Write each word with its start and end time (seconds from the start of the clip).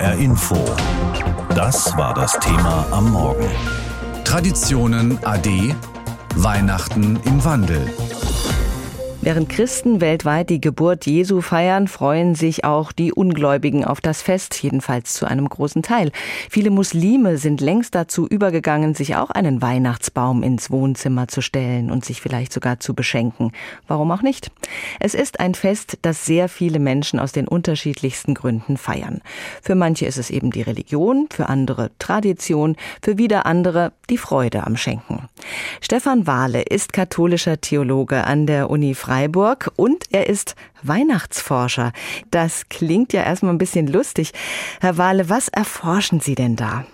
HR 0.00 0.14
Info. 0.14 0.56
Das 1.54 1.94
war 1.98 2.14
das 2.14 2.32
Thema 2.40 2.86
am 2.90 3.10
Morgen. 3.10 3.50
Traditionen 4.24 5.22
AD. 5.24 5.74
Weihnachten 6.36 7.20
im 7.24 7.44
Wandel. 7.44 7.92
Während 9.22 9.50
Christen 9.50 10.00
weltweit 10.00 10.48
die 10.48 10.62
Geburt 10.62 11.04
Jesu 11.04 11.42
feiern, 11.42 11.88
freuen 11.88 12.34
sich 12.34 12.64
auch 12.64 12.90
die 12.90 13.12
Ungläubigen 13.12 13.84
auf 13.84 14.00
das 14.00 14.22
Fest, 14.22 14.62
jedenfalls 14.62 15.12
zu 15.12 15.26
einem 15.26 15.46
großen 15.46 15.82
Teil. 15.82 16.10
Viele 16.48 16.70
Muslime 16.70 17.36
sind 17.36 17.60
längst 17.60 17.94
dazu 17.94 18.26
übergegangen, 18.26 18.94
sich 18.94 19.16
auch 19.16 19.28
einen 19.28 19.60
Weihnachtsbaum 19.60 20.42
ins 20.42 20.70
Wohnzimmer 20.70 21.28
zu 21.28 21.42
stellen 21.42 21.90
und 21.90 22.02
sich 22.02 22.22
vielleicht 22.22 22.50
sogar 22.50 22.80
zu 22.80 22.94
beschenken. 22.94 23.52
Warum 23.86 24.10
auch 24.10 24.22
nicht? 24.22 24.52
Es 25.00 25.12
ist 25.12 25.38
ein 25.38 25.54
Fest, 25.54 25.98
das 26.00 26.24
sehr 26.24 26.48
viele 26.48 26.78
Menschen 26.78 27.20
aus 27.20 27.32
den 27.32 27.46
unterschiedlichsten 27.46 28.32
Gründen 28.32 28.78
feiern. 28.78 29.20
Für 29.60 29.74
manche 29.74 30.06
ist 30.06 30.16
es 30.16 30.30
eben 30.30 30.50
die 30.50 30.62
Religion, 30.62 31.28
für 31.30 31.50
andere 31.50 31.90
Tradition, 31.98 32.74
für 33.02 33.18
wieder 33.18 33.44
andere 33.44 33.92
die 34.08 34.16
Freude 34.16 34.66
am 34.66 34.78
Schenken. 34.78 35.28
Stefan 35.82 36.26
Wahle 36.26 36.62
ist 36.62 36.94
katholischer 36.94 37.60
Theologe 37.60 38.24
an 38.24 38.46
der 38.46 38.70
Uni 38.70 38.94
Freiburg 38.94 39.09
und 39.76 40.04
er 40.12 40.28
ist 40.28 40.54
Weihnachtsforscher. 40.82 41.92
Das 42.30 42.68
klingt 42.68 43.12
ja 43.12 43.22
erstmal 43.22 43.52
ein 43.52 43.58
bisschen 43.58 43.86
lustig. 43.86 44.32
Herr 44.80 44.98
Wahle, 44.98 45.28
was 45.28 45.48
erforschen 45.48 46.20
Sie 46.20 46.34
denn 46.34 46.56
da? 46.56 46.84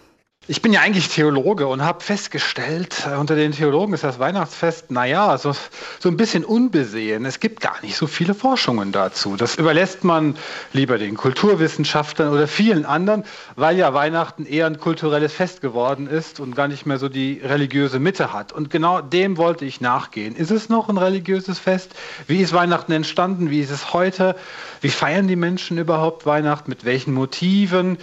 Ich 0.48 0.62
bin 0.62 0.72
ja 0.72 0.80
eigentlich 0.80 1.08
Theologe 1.08 1.66
und 1.66 1.82
habe 1.82 2.04
festgestellt, 2.04 3.04
äh, 3.10 3.16
unter 3.16 3.34
den 3.34 3.50
Theologen 3.50 3.92
ist 3.94 4.04
das 4.04 4.20
Weihnachtsfest, 4.20 4.92
naja, 4.92 5.36
so, 5.38 5.52
so 5.98 6.08
ein 6.08 6.16
bisschen 6.16 6.44
unbesehen. 6.44 7.24
Es 7.24 7.40
gibt 7.40 7.60
gar 7.60 7.80
nicht 7.82 7.96
so 7.96 8.06
viele 8.06 8.32
Forschungen 8.32 8.92
dazu. 8.92 9.34
Das 9.34 9.56
überlässt 9.56 10.04
man 10.04 10.36
lieber 10.72 10.98
den 10.98 11.16
Kulturwissenschaftlern 11.16 12.32
oder 12.32 12.46
vielen 12.46 12.86
anderen, 12.86 13.24
weil 13.56 13.76
ja 13.76 13.92
Weihnachten 13.92 14.46
eher 14.46 14.66
ein 14.66 14.78
kulturelles 14.78 15.32
Fest 15.32 15.62
geworden 15.62 16.06
ist 16.06 16.38
und 16.38 16.54
gar 16.54 16.68
nicht 16.68 16.86
mehr 16.86 16.98
so 16.98 17.08
die 17.08 17.40
religiöse 17.42 17.98
Mitte 17.98 18.32
hat. 18.32 18.52
Und 18.52 18.70
genau 18.70 19.00
dem 19.00 19.38
wollte 19.38 19.64
ich 19.64 19.80
nachgehen. 19.80 20.36
Ist 20.36 20.52
es 20.52 20.68
noch 20.68 20.88
ein 20.88 20.96
religiöses 20.96 21.58
Fest? 21.58 21.90
Wie 22.28 22.40
ist 22.40 22.52
Weihnachten 22.52 22.92
entstanden? 22.92 23.50
Wie 23.50 23.62
ist 23.62 23.70
es 23.72 23.92
heute? 23.92 24.36
Wie 24.80 24.90
feiern 24.90 25.26
die 25.26 25.34
Menschen 25.34 25.76
überhaupt 25.76 26.24
Weihnachten? 26.24 26.70
Mit 26.70 26.84
welchen 26.84 27.14
Motiven? 27.14 27.98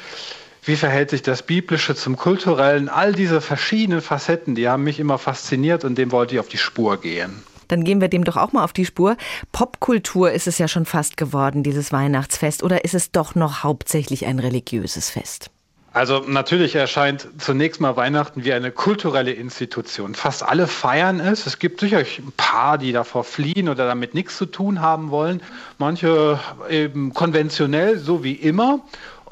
Wie 0.66 0.78
verhält 0.78 1.10
sich 1.10 1.22
das 1.22 1.44
Biblische 1.44 1.94
zum 1.94 2.16
Kulturellen? 2.16 2.88
All 2.88 3.12
diese 3.12 3.42
verschiedenen 3.42 4.02
Facetten, 4.02 4.56
die 4.56 4.70
haben 4.70 4.84
mich 4.84 5.00
immer 5.00 5.18
fasziniert 5.18 5.84
und 5.84 5.98
dem 5.98 6.14
wollte 6.14 6.36
ich 6.36 6.40
auf 6.40 6.48
die 6.48 6.58
Spur 6.58 7.02
gehen. 7.02 7.44
Dann 7.68 7.84
gehen 7.84 8.00
wir 8.00 8.08
dem 8.08 8.24
doch 8.24 8.38
auch 8.38 8.54
mal 8.54 8.64
auf 8.64 8.72
die 8.72 8.86
Spur. 8.86 9.18
Popkultur 9.52 10.32
ist 10.32 10.48
es 10.48 10.58
ja 10.60 10.70
schon 10.70 10.86
fast 10.86 11.18
geworden, 11.18 11.64
dieses 11.64 11.92
Weihnachtsfest, 11.92 12.64
oder 12.64 12.86
ist 12.86 12.94
es 12.94 13.12
doch 13.12 13.36
noch 13.36 13.64
hauptsächlich 13.64 14.26
ein 14.26 14.40
religiöses 14.40 15.10
Fest? 15.10 15.50
Also 15.94 16.24
natürlich 16.28 16.74
erscheint 16.74 17.28
zunächst 17.38 17.80
mal 17.80 17.96
Weihnachten 17.96 18.44
wie 18.44 18.52
eine 18.52 18.72
kulturelle 18.72 19.32
Institution. 19.32 20.16
Fast 20.16 20.42
alle 20.42 20.66
feiern 20.66 21.20
es. 21.20 21.46
Es 21.46 21.60
gibt 21.60 21.82
sicherlich 21.82 22.18
ein 22.18 22.34
paar, 22.36 22.80
die 22.80 22.92
davor 22.92 23.24
fliehen 23.24 23.70
oder 23.70 23.86
damit 23.86 24.16
nichts 24.16 24.38
zu 24.38 24.48
tun 24.48 24.82
haben 24.82 25.12
wollen. 25.12 25.44
Manche 25.78 26.40
eben 26.68 27.14
konventionell, 27.14 28.00
so 28.00 28.24
wie 28.24 28.34
immer. 28.34 28.80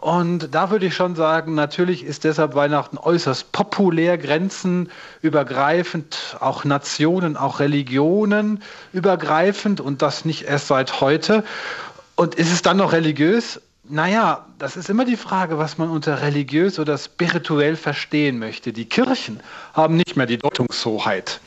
Und 0.01 0.53
da 0.55 0.71
würde 0.71 0.87
ich 0.87 0.95
schon 0.95 1.15
sagen, 1.15 1.53
natürlich 1.53 2.03
ist 2.03 2.23
deshalb 2.23 2.55
Weihnachten 2.55 2.97
äußerst 2.97 3.51
populär, 3.51 4.17
grenzenübergreifend, 4.17 6.37
auch 6.39 6.65
Nationen, 6.65 7.37
auch 7.37 7.59
Religionen 7.59 8.63
übergreifend 8.93 9.79
und 9.79 10.01
das 10.01 10.25
nicht 10.25 10.45
erst 10.45 10.65
seit 10.67 11.01
heute. 11.01 11.43
Und 12.15 12.33
ist 12.33 12.51
es 12.51 12.63
dann 12.63 12.77
noch 12.77 12.93
religiös? 12.93 13.61
Naja, 13.83 14.47
das 14.57 14.75
ist 14.75 14.89
immer 14.89 15.05
die 15.05 15.17
Frage, 15.17 15.59
was 15.59 15.77
man 15.77 15.91
unter 15.91 16.23
religiös 16.23 16.79
oder 16.79 16.97
spirituell 16.97 17.75
verstehen 17.75 18.39
möchte. 18.39 18.73
Die 18.73 18.85
Kirchen 18.85 19.39
haben 19.73 19.97
nicht 19.97 20.17
mehr 20.17 20.25
die 20.25 20.39
Deutungshoheit. 20.39 21.39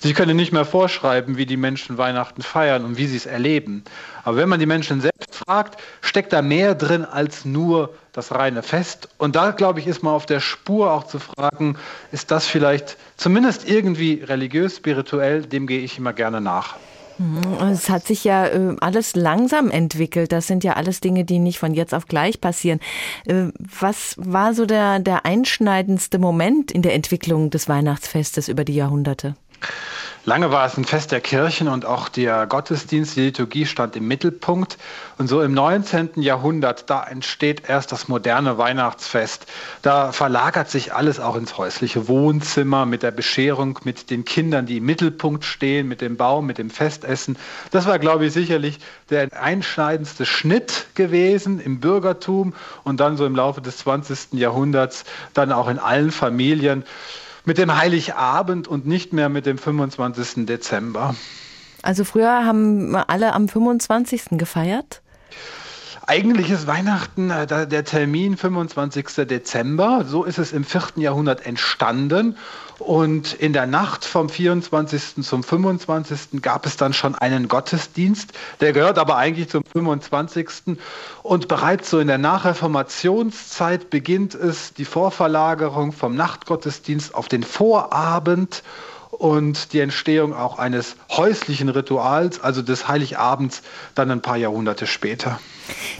Sie 0.00 0.14
können 0.14 0.36
nicht 0.36 0.52
mehr 0.52 0.64
vorschreiben, 0.64 1.36
wie 1.36 1.46
die 1.46 1.56
Menschen 1.56 1.96
Weihnachten 1.96 2.42
feiern 2.42 2.84
und 2.84 2.96
wie 2.96 3.06
sie 3.06 3.18
es 3.18 3.26
erleben. 3.26 3.84
Aber 4.24 4.36
wenn 4.36 4.48
man 4.48 4.58
die 4.58 4.66
Menschen 4.66 5.00
selbst 5.00 5.09
fragt, 5.46 5.80
steckt 6.00 6.32
da 6.32 6.42
mehr 6.42 6.74
drin 6.74 7.04
als 7.04 7.44
nur 7.44 7.94
das 8.12 8.32
reine 8.32 8.62
Fest. 8.62 9.08
Und 9.18 9.36
da, 9.36 9.50
glaube 9.50 9.80
ich, 9.80 9.86
ist 9.86 10.02
man 10.02 10.14
auf 10.14 10.26
der 10.26 10.40
Spur 10.40 10.92
auch 10.92 11.04
zu 11.04 11.18
fragen, 11.18 11.76
ist 12.12 12.30
das 12.30 12.46
vielleicht 12.46 12.96
zumindest 13.16 13.68
irgendwie 13.68 14.22
religiös, 14.22 14.76
spirituell, 14.76 15.42
dem 15.42 15.66
gehe 15.66 15.80
ich 15.80 15.98
immer 15.98 16.12
gerne 16.12 16.40
nach. 16.40 16.76
Mhm. 17.20 17.70
Es 17.70 17.90
hat 17.90 18.06
sich 18.06 18.24
ja 18.24 18.46
äh, 18.46 18.76
alles 18.80 19.14
langsam 19.14 19.70
entwickelt. 19.70 20.32
Das 20.32 20.46
sind 20.46 20.64
ja 20.64 20.72
alles 20.74 21.00
Dinge, 21.00 21.24
die 21.24 21.38
nicht 21.38 21.58
von 21.58 21.74
jetzt 21.74 21.92
auf 21.94 22.06
gleich 22.06 22.40
passieren. 22.40 22.80
Äh, 23.26 23.48
was 23.58 24.14
war 24.16 24.54
so 24.54 24.64
der, 24.64 25.00
der 25.00 25.26
einschneidendste 25.26 26.18
Moment 26.18 26.72
in 26.72 26.80
der 26.80 26.94
Entwicklung 26.94 27.50
des 27.50 27.68
Weihnachtsfestes 27.68 28.48
über 28.48 28.64
die 28.64 28.74
Jahrhunderte? 28.74 29.36
Lange 30.26 30.50
war 30.50 30.66
es 30.66 30.76
ein 30.76 30.84
Fest 30.84 31.12
der 31.12 31.22
Kirchen 31.22 31.66
und 31.66 31.86
auch 31.86 32.10
der 32.10 32.46
Gottesdienst, 32.46 33.16
die 33.16 33.22
Liturgie 33.22 33.64
stand 33.64 33.96
im 33.96 34.06
Mittelpunkt. 34.06 34.76
Und 35.16 35.28
so 35.28 35.40
im 35.40 35.54
19. 35.54 36.10
Jahrhundert, 36.16 36.90
da 36.90 37.02
entsteht 37.02 37.62
erst 37.70 37.90
das 37.90 38.06
moderne 38.06 38.58
Weihnachtsfest. 38.58 39.46
Da 39.80 40.12
verlagert 40.12 40.68
sich 40.68 40.92
alles 40.92 41.20
auch 41.20 41.36
ins 41.36 41.56
häusliche 41.56 42.06
Wohnzimmer 42.06 42.84
mit 42.84 43.02
der 43.02 43.12
Bescherung, 43.12 43.78
mit 43.84 44.10
den 44.10 44.26
Kindern, 44.26 44.66
die 44.66 44.76
im 44.76 44.84
Mittelpunkt 44.84 45.46
stehen, 45.46 45.88
mit 45.88 46.02
dem 46.02 46.18
Baum, 46.18 46.44
mit 46.44 46.58
dem 46.58 46.68
Festessen. 46.68 47.38
Das 47.70 47.86
war, 47.86 47.98
glaube 47.98 48.26
ich, 48.26 48.34
sicherlich 48.34 48.78
der 49.08 49.28
einschneidendste 49.32 50.26
Schnitt 50.26 50.88
gewesen 50.94 51.60
im 51.60 51.80
Bürgertum 51.80 52.52
und 52.84 53.00
dann 53.00 53.16
so 53.16 53.24
im 53.24 53.34
Laufe 53.34 53.62
des 53.62 53.78
20. 53.78 54.34
Jahrhunderts 54.34 55.04
dann 55.32 55.50
auch 55.50 55.68
in 55.68 55.78
allen 55.78 56.10
Familien 56.10 56.84
mit 57.44 57.58
dem 57.58 57.76
Heiligabend 57.76 58.68
und 58.68 58.86
nicht 58.86 59.12
mehr 59.12 59.28
mit 59.28 59.46
dem 59.46 59.58
25. 59.58 60.46
Dezember. 60.46 61.14
Also 61.82 62.04
früher 62.04 62.44
haben 62.44 62.94
alle 62.94 63.32
am 63.32 63.48
25. 63.48 64.22
gefeiert? 64.32 65.02
Eigentlich 66.10 66.50
ist 66.50 66.66
Weihnachten 66.66 67.30
äh, 67.30 67.46
der 67.46 67.84
Termin 67.84 68.36
25. 68.36 69.28
Dezember. 69.28 70.04
So 70.04 70.24
ist 70.24 70.38
es 70.38 70.50
im 70.50 70.64
4. 70.64 70.82
Jahrhundert 70.96 71.46
entstanden. 71.46 72.36
Und 72.80 73.32
in 73.34 73.52
der 73.52 73.66
Nacht 73.66 74.04
vom 74.04 74.28
24. 74.28 75.22
zum 75.22 75.44
25. 75.44 76.42
gab 76.42 76.66
es 76.66 76.76
dann 76.76 76.94
schon 76.94 77.14
einen 77.14 77.46
Gottesdienst. 77.46 78.32
Der 78.60 78.72
gehört 78.72 78.98
aber 78.98 79.18
eigentlich 79.18 79.50
zum 79.50 79.62
25. 79.64 80.76
Und 81.22 81.46
bereits 81.46 81.90
so 81.90 82.00
in 82.00 82.08
der 82.08 82.18
Nachreformationszeit 82.18 83.88
beginnt 83.88 84.34
es 84.34 84.74
die 84.74 84.86
Vorverlagerung 84.86 85.92
vom 85.92 86.16
Nachtgottesdienst 86.16 87.14
auf 87.14 87.28
den 87.28 87.44
Vorabend 87.44 88.64
und 89.20 89.74
die 89.74 89.80
Entstehung 89.80 90.32
auch 90.32 90.58
eines 90.58 90.96
häuslichen 91.10 91.68
Rituals, 91.68 92.40
also 92.40 92.62
des 92.62 92.88
Heiligabends, 92.88 93.60
dann 93.94 94.10
ein 94.10 94.22
paar 94.22 94.38
Jahrhunderte 94.38 94.86
später. 94.86 95.38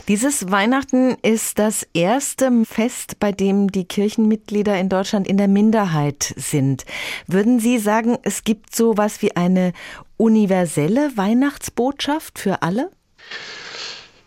Dieses 0.07 0.49
Weihnachten 0.49 1.15
ist 1.21 1.59
das 1.59 1.87
erste 1.93 2.51
Fest, 2.65 3.19
bei 3.19 3.31
dem 3.31 3.71
die 3.71 3.85
Kirchenmitglieder 3.85 4.77
in 4.79 4.89
Deutschland 4.89 5.27
in 5.27 5.37
der 5.37 5.47
Minderheit 5.47 6.33
sind. 6.35 6.83
Würden 7.27 7.59
Sie 7.59 7.77
sagen, 7.77 8.17
es 8.23 8.43
gibt 8.43 8.75
so 8.75 8.97
was 8.97 9.21
wie 9.21 9.35
eine 9.35 9.73
universelle 10.17 11.15
Weihnachtsbotschaft 11.15 12.39
für 12.39 12.63
alle? 12.63 12.89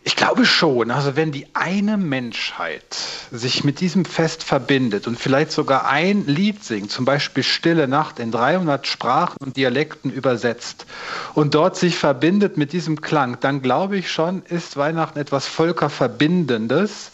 Ich 0.07 0.15
glaube 0.15 0.45
schon. 0.45 0.91
Also 0.91 1.15
wenn 1.15 1.31
die 1.31 1.47
eine 1.55 1.97
Menschheit 1.97 2.95
sich 3.31 3.63
mit 3.63 3.79
diesem 3.79 4.05
Fest 4.05 4.43
verbindet 4.43 5.07
und 5.07 5.19
vielleicht 5.19 5.51
sogar 5.51 5.87
ein 5.87 6.27
Lied 6.27 6.63
singt, 6.63 6.91
zum 6.91 7.05
Beispiel 7.05 7.41
Stille 7.41 7.87
Nacht 7.87 8.19
in 8.19 8.31
300 8.31 8.85
Sprachen 8.85 9.37
und 9.39 9.57
Dialekten 9.57 10.11
übersetzt 10.11 10.85
und 11.33 11.55
dort 11.55 11.75
sich 11.75 11.97
verbindet 11.97 12.55
mit 12.55 12.71
diesem 12.71 13.01
Klang, 13.01 13.39
dann 13.39 13.63
glaube 13.63 13.97
ich 13.97 14.11
schon, 14.11 14.43
ist 14.43 14.77
Weihnachten 14.77 15.17
etwas 15.17 15.47
Völkerverbindendes. 15.47 17.09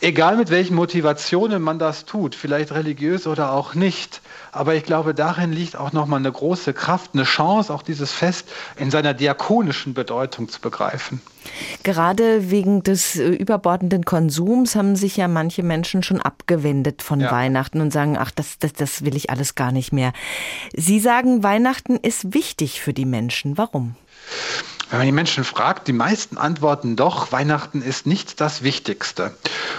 Egal 0.00 0.36
mit 0.36 0.50
welchen 0.50 0.76
Motivationen 0.76 1.60
man 1.60 1.78
das 1.78 2.04
tut, 2.04 2.34
vielleicht 2.34 2.72
religiös 2.72 3.26
oder 3.26 3.52
auch 3.52 3.74
nicht. 3.74 4.20
Aber 4.52 4.74
ich 4.74 4.84
glaube, 4.84 5.12
darin 5.12 5.52
liegt 5.52 5.76
auch 5.76 5.92
nochmal 5.92 6.20
eine 6.20 6.30
große 6.30 6.72
Kraft, 6.72 7.10
eine 7.14 7.24
Chance, 7.24 7.72
auch 7.72 7.82
dieses 7.82 8.12
Fest 8.12 8.48
in 8.76 8.90
seiner 8.90 9.12
diakonischen 9.12 9.94
Bedeutung 9.94 10.48
zu 10.48 10.60
begreifen. 10.60 11.20
Gerade 11.82 12.50
wegen 12.50 12.82
des 12.82 13.16
äh, 13.16 13.28
überbordenden 13.28 14.04
Konsums 14.04 14.76
haben 14.76 14.96
sich 14.96 15.16
ja 15.16 15.28
manche 15.28 15.62
Menschen 15.62 16.02
schon 16.02 16.20
abgewendet 16.20 17.02
von 17.02 17.20
ja. 17.20 17.30
Weihnachten 17.30 17.80
und 17.80 17.92
sagen, 17.92 18.16
ach, 18.18 18.30
das, 18.30 18.58
das, 18.58 18.74
das 18.74 19.04
will 19.04 19.16
ich 19.16 19.30
alles 19.30 19.54
gar 19.54 19.72
nicht 19.72 19.92
mehr. 19.92 20.12
Sie 20.76 21.00
sagen, 21.00 21.42
Weihnachten 21.42 21.96
ist 21.96 22.34
wichtig 22.34 22.80
für 22.80 22.92
die 22.92 23.06
Menschen. 23.06 23.58
Warum? 23.58 23.96
Wenn 24.90 25.00
man 25.00 25.06
die 25.06 25.12
Menschen 25.12 25.44
fragt, 25.44 25.86
die 25.86 25.92
meisten 25.92 26.38
antworten 26.38 26.96
doch, 26.96 27.30
Weihnachten 27.30 27.82
ist 27.82 28.06
nicht 28.06 28.40
das 28.40 28.62
Wichtigste. 28.62 29.34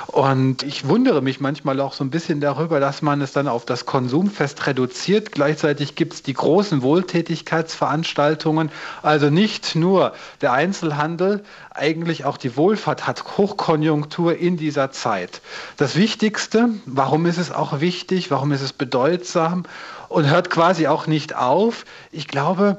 Und 0.06 0.62
ich 0.62 0.88
wundere 0.88 1.24
mich 1.24 1.40
manchmal 1.40 1.80
auch 1.80 1.94
so 1.94 2.04
ein 2.04 2.12
bisschen 2.12 2.42
darüber, 2.42 2.80
dass 2.80 3.02
man 3.02 3.20
es 3.22 3.32
dann 3.32 3.48
auf 3.48 3.66
das 3.66 3.88
Konsumfest 3.88 4.68
reduziert. 4.68 5.32
Gleichzeitig 5.32 5.96
gibt 5.96 6.14
es 6.14 6.22
die 6.22 6.34
großen 6.34 6.84
Wohltätigkeitsveranstaltungen. 6.84 8.70
Also 9.02 9.32
nicht 9.32 9.76
nur 9.76 10.14
der 10.42 10.54
Einzelhandel, 10.54 11.44
eigentlich 11.72 12.26
auch 12.26 12.38
die 12.38 12.56
Wohlfahrt 12.56 13.08
hat 13.08 13.38
Hochkonjunktur 13.38 14.38
in 14.38 14.58
dieser 14.58 14.92
Zeit. 14.92 15.42
Das 15.78 15.96
Wichtigste, 15.96 16.70
warum 16.86 17.26
ist 17.26 17.40
es 17.40 17.52
auch 17.52 17.80
wichtig, 17.80 18.30
warum 18.30 18.52
ist 18.52 18.62
es 18.62 18.74
bedeutsam 18.74 19.64
und 20.10 20.30
hört 20.30 20.50
quasi 20.50 20.88
auch 20.88 21.08
nicht 21.08 21.36
auf. 21.36 21.86
Ich 22.12 22.28
glaube, 22.28 22.78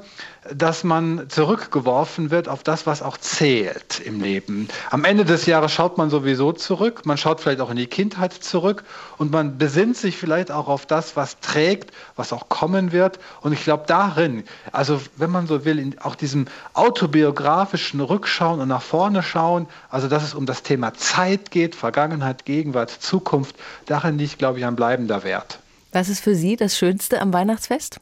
dass 0.53 0.83
man 0.83 1.29
zurückgeworfen 1.29 2.31
wird 2.31 2.49
auf 2.49 2.63
das, 2.63 2.85
was 2.85 3.01
auch 3.01 3.17
zählt 3.17 3.99
im 3.99 4.21
Leben. 4.21 4.67
Am 4.89 5.05
Ende 5.05 5.23
des 5.23 5.45
Jahres 5.45 5.71
schaut 5.71 5.97
man 5.97 6.09
sowieso 6.09 6.51
zurück, 6.51 7.05
man 7.05 7.17
schaut 7.17 7.39
vielleicht 7.39 7.61
auch 7.61 7.69
in 7.69 7.77
die 7.77 7.87
Kindheit 7.87 8.33
zurück 8.33 8.83
und 9.17 9.31
man 9.31 9.57
besinnt 9.57 9.97
sich 9.97 10.17
vielleicht 10.17 10.51
auch 10.51 10.67
auf 10.67 10.85
das, 10.85 11.15
was 11.15 11.39
trägt, 11.39 11.91
was 12.15 12.33
auch 12.33 12.49
kommen 12.49 12.91
wird. 12.91 13.19
Und 13.41 13.53
ich 13.53 13.63
glaube 13.63 13.83
darin, 13.87 14.43
also 14.71 14.99
wenn 15.15 15.29
man 15.29 15.47
so 15.47 15.63
will, 15.63 15.79
in 15.79 15.99
auch 15.99 16.15
diesem 16.15 16.47
autobiografischen 16.73 18.01
Rückschauen 18.01 18.59
und 18.59 18.67
nach 18.67 18.81
vorne 18.81 19.23
schauen, 19.23 19.67
also 19.89 20.07
dass 20.07 20.23
es 20.23 20.33
um 20.33 20.45
das 20.45 20.63
Thema 20.63 20.95
Zeit 20.95 21.51
geht, 21.51 21.75
Vergangenheit, 21.75 22.45
Gegenwart, 22.45 22.89
Zukunft, 22.89 23.55
darin 23.85 24.17
liegt, 24.17 24.39
glaube 24.39 24.59
ich, 24.59 24.65
ein 24.65 24.75
bleibender 24.75 25.23
Wert. 25.23 25.59
Was 25.91 26.07
ist 26.07 26.23
für 26.23 26.35
Sie 26.35 26.55
das 26.55 26.77
Schönste 26.77 27.21
am 27.21 27.33
Weihnachtsfest? 27.33 27.99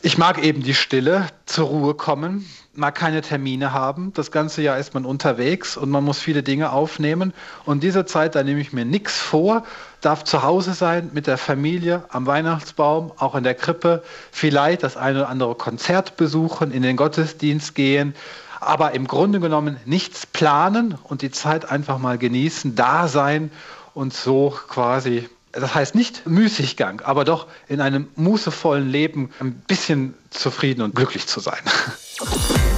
Ich 0.00 0.16
mag 0.16 0.42
eben 0.42 0.62
die 0.62 0.74
Stille, 0.74 1.26
zur 1.44 1.66
Ruhe 1.66 1.94
kommen, 1.94 2.48
mag 2.72 2.94
keine 2.94 3.20
Termine 3.20 3.72
haben. 3.72 4.12
Das 4.14 4.30
ganze 4.30 4.62
Jahr 4.62 4.78
ist 4.78 4.94
man 4.94 5.04
unterwegs 5.04 5.76
und 5.76 5.90
man 5.90 6.04
muss 6.04 6.20
viele 6.20 6.42
Dinge 6.42 6.70
aufnehmen. 6.70 7.34
Und 7.66 7.82
diese 7.82 8.06
Zeit, 8.06 8.34
da 8.34 8.44
nehme 8.44 8.60
ich 8.60 8.72
mir 8.72 8.84
nichts 8.84 9.18
vor, 9.18 9.64
darf 10.00 10.24
zu 10.24 10.42
Hause 10.42 10.72
sein 10.72 11.10
mit 11.12 11.26
der 11.26 11.36
Familie, 11.36 12.04
am 12.10 12.26
Weihnachtsbaum, 12.26 13.12
auch 13.18 13.34
in 13.34 13.42
der 13.42 13.54
Krippe, 13.54 14.02
vielleicht 14.30 14.84
das 14.84 14.96
eine 14.96 15.18
oder 15.18 15.28
andere 15.28 15.54
Konzert 15.56 16.16
besuchen, 16.16 16.70
in 16.70 16.82
den 16.82 16.96
Gottesdienst 16.96 17.74
gehen. 17.74 18.14
Aber 18.60 18.92
im 18.92 19.06
Grunde 19.06 19.40
genommen 19.40 19.78
nichts 19.84 20.26
planen 20.26 20.96
und 21.02 21.22
die 21.22 21.30
Zeit 21.30 21.70
einfach 21.70 21.98
mal 21.98 22.16
genießen, 22.16 22.74
da 22.74 23.08
sein 23.08 23.50
und 23.94 24.14
so 24.14 24.56
quasi 24.68 25.28
das 25.52 25.74
heißt 25.74 25.94
nicht 25.94 26.26
Müßiggang, 26.26 27.00
aber 27.02 27.24
doch 27.24 27.46
in 27.68 27.80
einem 27.80 28.08
mußevollen 28.16 28.88
Leben 28.88 29.30
ein 29.40 29.54
bisschen 29.66 30.14
zufrieden 30.30 30.82
und 30.82 30.94
glücklich 30.94 31.26
zu 31.26 31.40
sein. 31.40 31.60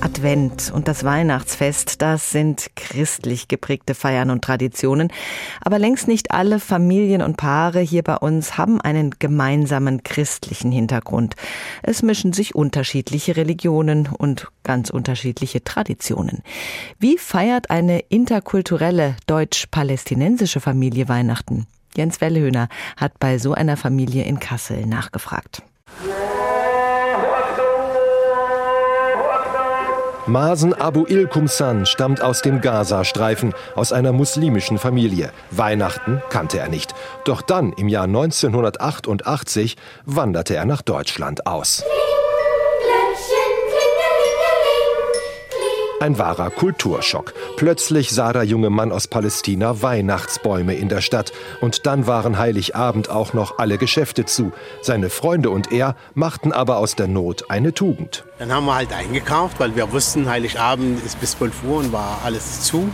Advent 0.00 0.70
und 0.72 0.88
das 0.88 1.04
Weihnachtsfest, 1.04 2.02
das 2.02 2.30
sind 2.30 2.70
christlich 2.76 3.48
geprägte 3.48 3.94
Feiern 3.94 4.30
und 4.30 4.42
Traditionen. 4.42 5.12
Aber 5.60 5.78
längst 5.78 6.08
nicht 6.08 6.30
alle 6.30 6.60
Familien 6.60 7.20
und 7.20 7.36
Paare 7.36 7.80
hier 7.80 8.02
bei 8.02 8.16
uns 8.16 8.56
haben 8.56 8.80
einen 8.80 9.16
gemeinsamen 9.18 10.02
christlichen 10.04 10.70
Hintergrund. 10.70 11.34
Es 11.82 12.02
mischen 12.02 12.32
sich 12.32 12.54
unterschiedliche 12.54 13.36
Religionen 13.36 14.08
und 14.08 14.48
ganz 14.62 14.90
unterschiedliche 14.90 15.64
Traditionen. 15.64 16.42
Wie 16.98 17.18
feiert 17.18 17.70
eine 17.70 18.00
interkulturelle 18.00 19.16
deutsch-palästinensische 19.26 20.60
Familie 20.60 21.08
Weihnachten? 21.08 21.66
Jens 21.98 22.20
Wellhöhner 22.20 22.68
hat 22.96 23.18
bei 23.18 23.38
so 23.38 23.52
einer 23.52 23.76
Familie 23.76 24.24
in 24.24 24.38
Kassel 24.38 24.86
nachgefragt. 24.86 25.62
Masen 30.28 30.74
Abu 30.74 31.06
Ilkumsan 31.06 31.86
stammt 31.86 32.20
aus 32.20 32.42
dem 32.42 32.60
Gazastreifen, 32.60 33.54
aus 33.74 33.92
einer 33.92 34.12
muslimischen 34.12 34.76
Familie. 34.76 35.32
Weihnachten 35.50 36.22
kannte 36.28 36.58
er 36.58 36.68
nicht. 36.68 36.94
Doch 37.24 37.40
dann, 37.40 37.72
im 37.72 37.88
Jahr 37.88 38.04
1988, 38.04 39.76
wanderte 40.04 40.54
er 40.54 40.66
nach 40.66 40.82
Deutschland 40.82 41.46
aus. 41.46 41.82
Ein 46.00 46.16
wahrer 46.16 46.50
Kulturschock. 46.50 47.34
Plötzlich 47.56 48.12
sah 48.12 48.32
der 48.32 48.44
junge 48.44 48.70
Mann 48.70 48.92
aus 48.92 49.08
Palästina 49.08 49.82
Weihnachtsbäume 49.82 50.76
in 50.76 50.88
der 50.88 51.00
Stadt. 51.00 51.32
Und 51.60 51.86
dann 51.86 52.06
waren 52.06 52.38
Heiligabend 52.38 53.10
auch 53.10 53.32
noch 53.32 53.58
alle 53.58 53.78
Geschäfte 53.78 54.24
zu. 54.24 54.52
Seine 54.80 55.10
Freunde 55.10 55.50
und 55.50 55.72
er 55.72 55.96
machten 56.14 56.52
aber 56.52 56.76
aus 56.76 56.94
der 56.94 57.08
Not 57.08 57.50
eine 57.50 57.74
Tugend. 57.74 58.24
Dann 58.38 58.52
haben 58.52 58.66
wir 58.66 58.76
halt 58.76 58.92
eingekauft, 58.92 59.58
weil 59.58 59.74
wir 59.74 59.90
wussten, 59.90 60.30
Heiligabend 60.30 61.04
ist 61.04 61.18
bis 61.18 61.32
12 61.32 61.64
Uhr 61.64 61.78
und 61.78 61.92
war 61.92 62.20
alles 62.24 62.62
zu. 62.62 62.88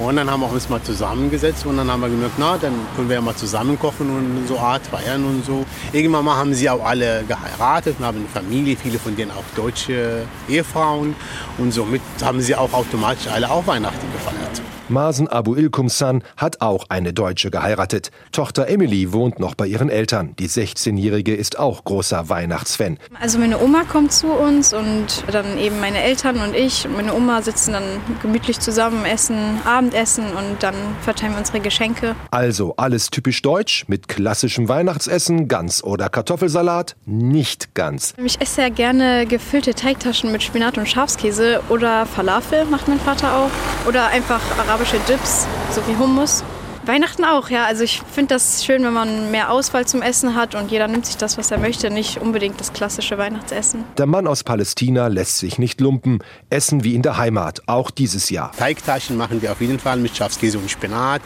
Und 0.00 0.16
dann 0.16 0.30
haben 0.30 0.40
wir 0.40 0.50
uns 0.50 0.66
mal 0.70 0.82
zusammengesetzt 0.82 1.66
und 1.66 1.76
dann 1.76 1.90
haben 1.90 2.00
wir 2.00 2.08
gemerkt, 2.08 2.36
na, 2.38 2.56
dann 2.56 2.72
können 2.96 3.10
wir 3.10 3.16
ja 3.16 3.20
mal 3.20 3.36
zusammen 3.36 3.78
kochen 3.78 4.08
und 4.08 4.48
so 4.48 4.58
Art 4.58 4.86
feiern 4.86 5.22
und 5.24 5.44
so. 5.44 5.66
Irgendwann 5.92 6.24
mal 6.24 6.36
haben 6.36 6.54
sie 6.54 6.70
auch 6.70 6.82
alle 6.82 7.22
geheiratet 7.28 7.96
und 7.98 8.06
haben 8.06 8.18
eine 8.18 8.28
Familie, 8.28 8.76
viele 8.76 8.98
von 8.98 9.14
denen 9.14 9.30
auch 9.30 9.44
deutsche 9.54 10.26
Ehefrauen. 10.48 11.14
Und 11.58 11.72
somit 11.72 12.00
haben 12.22 12.40
sie 12.40 12.56
auch 12.56 12.72
automatisch 12.72 13.28
alle 13.30 13.50
auch 13.50 13.66
Weihnachten 13.66 14.06
gefeiert. 14.12 14.62
Masen 14.90 15.28
Abu 15.28 15.54
Ilkumsan 15.54 16.22
hat 16.36 16.60
auch 16.60 16.86
eine 16.88 17.12
Deutsche 17.12 17.50
geheiratet. 17.50 18.10
Tochter 18.32 18.68
Emily 18.68 19.12
wohnt 19.12 19.38
noch 19.38 19.54
bei 19.54 19.66
ihren 19.66 19.88
Eltern. 19.88 20.34
Die 20.38 20.48
16-Jährige 20.48 21.34
ist 21.34 21.58
auch 21.58 21.84
großer 21.84 22.28
Weihnachtsfan. 22.28 22.98
Also 23.20 23.38
meine 23.38 23.60
Oma 23.60 23.84
kommt 23.84 24.12
zu 24.12 24.26
uns 24.26 24.72
und 24.72 25.24
dann 25.30 25.58
eben 25.58 25.80
meine 25.80 26.02
Eltern 26.02 26.40
und 26.40 26.54
ich 26.54 26.86
und 26.86 26.96
meine 26.96 27.14
Oma 27.14 27.40
sitzen 27.42 27.72
dann 27.72 27.84
gemütlich 28.20 28.58
zusammen, 28.58 29.04
essen 29.04 29.60
Abendessen 29.64 30.24
und 30.24 30.62
dann 30.62 30.74
verteilen 31.02 31.32
wir 31.32 31.38
unsere 31.38 31.60
Geschenke. 31.60 32.16
Also 32.30 32.74
alles 32.76 33.10
typisch 33.10 33.40
deutsch 33.42 33.84
mit 33.86 34.08
klassischem 34.08 34.68
Weihnachtsessen, 34.68 35.46
Gans 35.48 35.84
oder 35.84 36.08
Kartoffelsalat? 36.08 36.96
Nicht 37.06 37.74
ganz. 37.74 38.14
Ich 38.22 38.40
esse 38.40 38.56
sehr 38.56 38.70
gerne 38.70 39.24
gefüllte 39.26 39.74
Teigtaschen 39.74 40.32
mit 40.32 40.42
Spinat 40.42 40.76
und 40.76 40.88
Schafskäse 40.88 41.62
oder 41.68 42.04
Falafel 42.06 42.64
macht 42.64 42.88
mein 42.88 42.98
Vater 42.98 43.36
auch 43.36 43.88
oder 43.88 44.08
einfach 44.08 44.40
arabische 44.58 44.79
arabische 44.80 45.12
Dips, 45.12 45.46
so 45.74 45.86
wie 45.86 45.96
Hummus. 45.98 46.42
Weihnachten 46.86 47.22
auch, 47.26 47.50
ja. 47.50 47.66
Also 47.66 47.84
ich 47.84 48.00
finde 48.10 48.34
das 48.34 48.64
schön, 48.64 48.82
wenn 48.82 48.94
man 48.94 49.30
mehr 49.30 49.52
Auswahl 49.52 49.86
zum 49.86 50.00
Essen 50.00 50.34
hat 50.34 50.54
und 50.54 50.70
jeder 50.70 50.88
nimmt 50.88 51.04
sich 51.04 51.18
das, 51.18 51.36
was 51.36 51.50
er 51.50 51.58
möchte, 51.58 51.90
nicht 51.90 52.16
unbedingt 52.16 52.58
das 52.58 52.72
klassische 52.72 53.18
Weihnachtsessen. 53.18 53.84
Der 53.98 54.06
Mann 54.06 54.26
aus 54.26 54.42
Palästina 54.42 55.08
lässt 55.08 55.36
sich 55.36 55.58
nicht 55.58 55.82
lumpen. 55.82 56.20
Essen 56.48 56.82
wie 56.82 56.94
in 56.94 57.02
der 57.02 57.18
Heimat, 57.18 57.60
auch 57.66 57.90
dieses 57.90 58.30
Jahr. 58.30 58.52
Teigtaschen 58.52 59.18
machen 59.18 59.42
wir 59.42 59.52
auf 59.52 59.60
jeden 59.60 59.78
Fall 59.78 59.98
mit 59.98 60.16
Schafskäse 60.16 60.56
und 60.56 60.70
Spinat. 60.70 61.20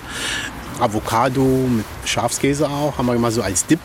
Avocado 0.80 1.42
mit 1.42 1.84
Schafskäse 2.04 2.68
auch, 2.68 2.98
haben 2.98 3.06
wir 3.06 3.14
immer 3.14 3.30
so 3.30 3.42
als 3.42 3.66
Dip. 3.66 3.80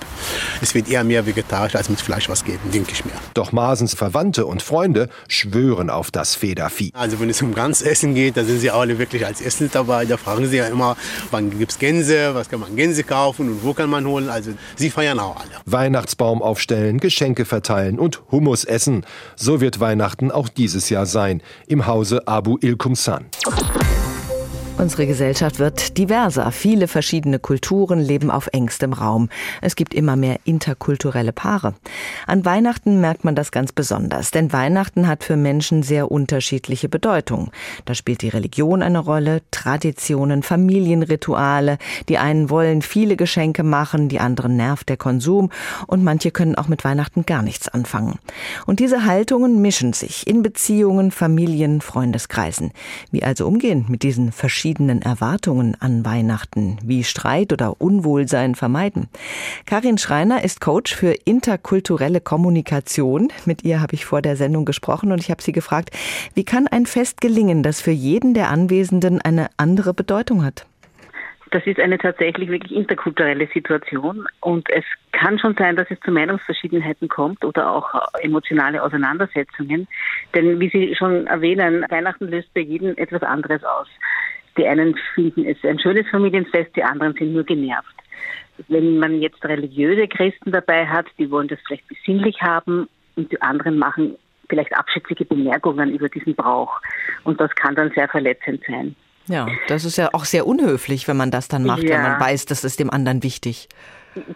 Es 0.61 0.73
wird 0.75 0.89
eher 0.89 1.03
mehr 1.03 1.25
vegetarisch 1.25 1.75
als 1.75 1.89
mit 1.89 2.01
Fleisch 2.01 2.29
was 2.29 2.43
geben, 2.43 2.71
denke 2.73 2.91
ich 2.91 3.05
mir. 3.05 3.13
Doch 3.33 3.51
Masens 3.51 3.93
Verwandte 3.93 4.45
und 4.45 4.61
Freunde 4.61 5.09
schwören 5.27 5.89
auf 5.89 6.11
das 6.11 6.35
Federvieh. 6.35 6.91
Also 6.93 7.19
wenn 7.19 7.29
es 7.29 7.41
um 7.41 7.53
Ganzessen 7.53 8.15
geht, 8.15 8.37
da 8.37 8.43
sind 8.43 8.59
sie 8.59 8.71
alle 8.71 8.99
wirklich 8.99 9.25
als 9.25 9.41
Essen 9.41 9.69
dabei. 9.71 10.05
Da 10.05 10.17
fragen 10.17 10.47
sie 10.47 10.57
ja 10.57 10.65
immer, 10.67 10.97
wann 11.31 11.57
gibt 11.57 11.71
es 11.71 11.79
Gänse, 11.79 12.33
was 12.35 12.49
kann 12.49 12.59
man 12.59 12.75
Gänse 12.75 13.03
kaufen 13.03 13.49
und 13.49 13.63
wo 13.63 13.73
kann 13.73 13.89
man 13.89 14.05
holen. 14.05 14.29
Also 14.29 14.51
sie 14.75 14.89
feiern 14.89 15.19
auch 15.19 15.35
alle. 15.35 15.49
Weihnachtsbaum 15.65 16.41
aufstellen, 16.41 16.99
Geschenke 16.99 17.45
verteilen 17.45 17.99
und 17.99 18.21
Hummus 18.31 18.63
essen. 18.63 19.05
So 19.35 19.61
wird 19.61 19.79
Weihnachten 19.79 20.31
auch 20.31 20.49
dieses 20.49 20.89
Jahr 20.89 21.05
sein, 21.05 21.41
im 21.67 21.87
Hause 21.87 22.27
Abu 22.27 22.57
Ilkumsan. 22.61 23.25
Unsere 24.79 25.07
Gesellschaft 25.07 25.59
wird 25.59 25.97
diverser. 25.97 26.53
Viele 26.53 26.87
verschiedene 26.87 27.37
Kulturen 27.37 27.99
leben 27.99 28.31
auf 28.31 28.47
engstem 28.53 28.93
Raum. 28.93 29.27
Es 29.61 29.75
gibt 29.75 29.93
immer 29.93 30.15
mehr 30.15 30.39
interkulturelle 30.45 31.33
Paare. 31.33 31.73
An 32.27 32.45
Weihnachten 32.45 33.01
merkt 33.01 33.25
man 33.25 33.35
das 33.35 33.51
ganz 33.51 33.73
besonders, 33.73 34.31
denn 34.31 34.53
Weihnachten 34.53 35.05
hat 35.05 35.25
für 35.25 35.35
Menschen 35.35 35.83
sehr 35.83 36.09
unterschiedliche 36.09 36.87
Bedeutung. 36.87 37.51
Da 37.83 37.93
spielt 37.93 38.21
die 38.21 38.29
Religion 38.29 38.81
eine 38.81 38.99
Rolle, 38.99 39.41
Traditionen, 39.51 40.43
Familienrituale. 40.43 41.77
Die 42.07 42.17
einen 42.17 42.49
wollen 42.49 42.81
viele 42.81 43.17
Geschenke 43.17 43.63
machen, 43.63 44.07
die 44.07 44.21
anderen 44.21 44.55
nervt 44.55 44.87
der 44.87 44.95
Konsum 44.95 45.49
und 45.87 46.05
manche 46.05 46.31
können 46.31 46.55
auch 46.55 46.69
mit 46.69 46.85
Weihnachten 46.85 47.25
gar 47.25 47.41
nichts 47.41 47.67
anfangen. 47.67 48.17
Und 48.65 48.79
diese 48.79 49.03
Haltungen 49.03 49.61
mischen 49.61 49.91
sich 49.91 50.25
in 50.25 50.41
Beziehungen, 50.41 51.11
Familien, 51.11 51.81
Freundeskreisen. 51.81 52.71
Wie 53.11 53.23
also 53.23 53.45
umgehen 53.45 53.83
mit 53.89 54.03
diesen 54.03 54.31
verschiedenen 54.31 54.68
verschiedenen 54.69 55.01
Erwartungen 55.01 55.75
an 55.79 56.05
Weihnachten, 56.05 56.77
wie 56.83 57.03
Streit 57.03 57.51
oder 57.51 57.81
Unwohlsein 57.81 58.53
vermeiden. 58.53 59.09
Karin 59.65 59.97
Schreiner 59.97 60.43
ist 60.43 60.61
Coach 60.61 60.95
für 60.95 61.15
interkulturelle 61.25 62.21
Kommunikation. 62.21 63.29
Mit 63.47 63.63
ihr 63.63 63.81
habe 63.81 63.95
ich 63.95 64.05
vor 64.05 64.21
der 64.21 64.35
Sendung 64.35 64.65
gesprochen 64.65 65.11
und 65.11 65.21
ich 65.21 65.31
habe 65.31 65.41
sie 65.41 65.53
gefragt, 65.53 65.89
wie 66.35 66.45
kann 66.45 66.67
ein 66.67 66.85
Fest 66.85 67.19
gelingen, 67.19 67.63
das 67.63 67.81
für 67.81 67.89
jeden 67.89 68.35
der 68.35 68.49
Anwesenden 68.49 69.19
eine 69.21 69.47
andere 69.57 69.95
Bedeutung 69.95 70.45
hat? 70.45 70.67
Das 71.51 71.65
ist 71.65 71.79
eine 71.79 71.97
tatsächlich 71.97 72.49
wirklich 72.49 72.71
interkulturelle 72.71 73.47
Situation 73.51 74.27
und 74.39 74.69
es 74.69 74.83
kann 75.13 75.39
schon 75.39 75.55
sein, 75.55 75.75
dass 75.75 75.89
es 75.89 75.99
zu 76.01 76.11
Meinungsverschiedenheiten 76.11 77.07
kommt 77.09 77.43
oder 77.43 77.71
auch 77.71 77.89
emotionale 78.21 78.83
Auseinandersetzungen. 78.83 79.87
Denn 80.35 80.59
wie 80.59 80.69
Sie 80.69 80.95
schon 80.95 81.25
erwähnen, 81.25 81.85
Weihnachten 81.89 82.27
löst 82.27 82.53
bei 82.53 82.61
jedem 82.61 82.95
etwas 82.97 83.23
anderes 83.23 83.63
aus. 83.63 83.87
Die 84.59 84.67
einen 84.67 84.93
finden 85.15 85.45
es 85.45 85.57
ein 85.63 85.79
schönes 85.79 86.05
Familienfest, 86.09 86.75
die 86.75 86.83
anderen 86.83 87.13
sind 87.13 87.31
nur 87.31 87.45
genervt. 87.45 87.95
Wenn 88.67 88.97
man 88.97 89.21
jetzt 89.21 89.43
religiöse 89.45 90.05
Christen 90.09 90.51
dabei 90.51 90.85
hat, 90.85 91.05
die 91.17 91.31
wollen 91.31 91.47
das 91.47 91.59
vielleicht 91.65 91.87
besinnlich 91.87 92.41
haben 92.41 92.89
und 93.15 93.31
die 93.31 93.41
anderen 93.41 93.79
machen 93.79 94.15
vielleicht 94.49 94.75
abschätzige 94.75 95.23
Bemerkungen 95.23 95.93
über 95.93 96.09
diesen 96.09 96.35
Brauch. 96.35 96.81
Und 97.23 97.39
das 97.39 97.55
kann 97.55 97.75
dann 97.75 97.91
sehr 97.95 98.09
verletzend 98.09 98.61
sein. 98.67 98.95
Ja, 99.27 99.47
das 99.67 99.85
ist 99.85 99.97
ja 99.97 100.09
auch 100.11 100.25
sehr 100.25 100.45
unhöflich, 100.45 101.07
wenn 101.07 101.15
man 101.15 101.31
das 101.31 101.47
dann 101.47 101.63
macht, 101.63 101.83
ja. 101.83 101.91
wenn 101.91 102.01
man 102.01 102.19
weiß, 102.19 102.45
das 102.47 102.65
ist 102.65 102.79
dem 102.81 102.89
anderen 102.89 103.23
wichtig. 103.23 103.69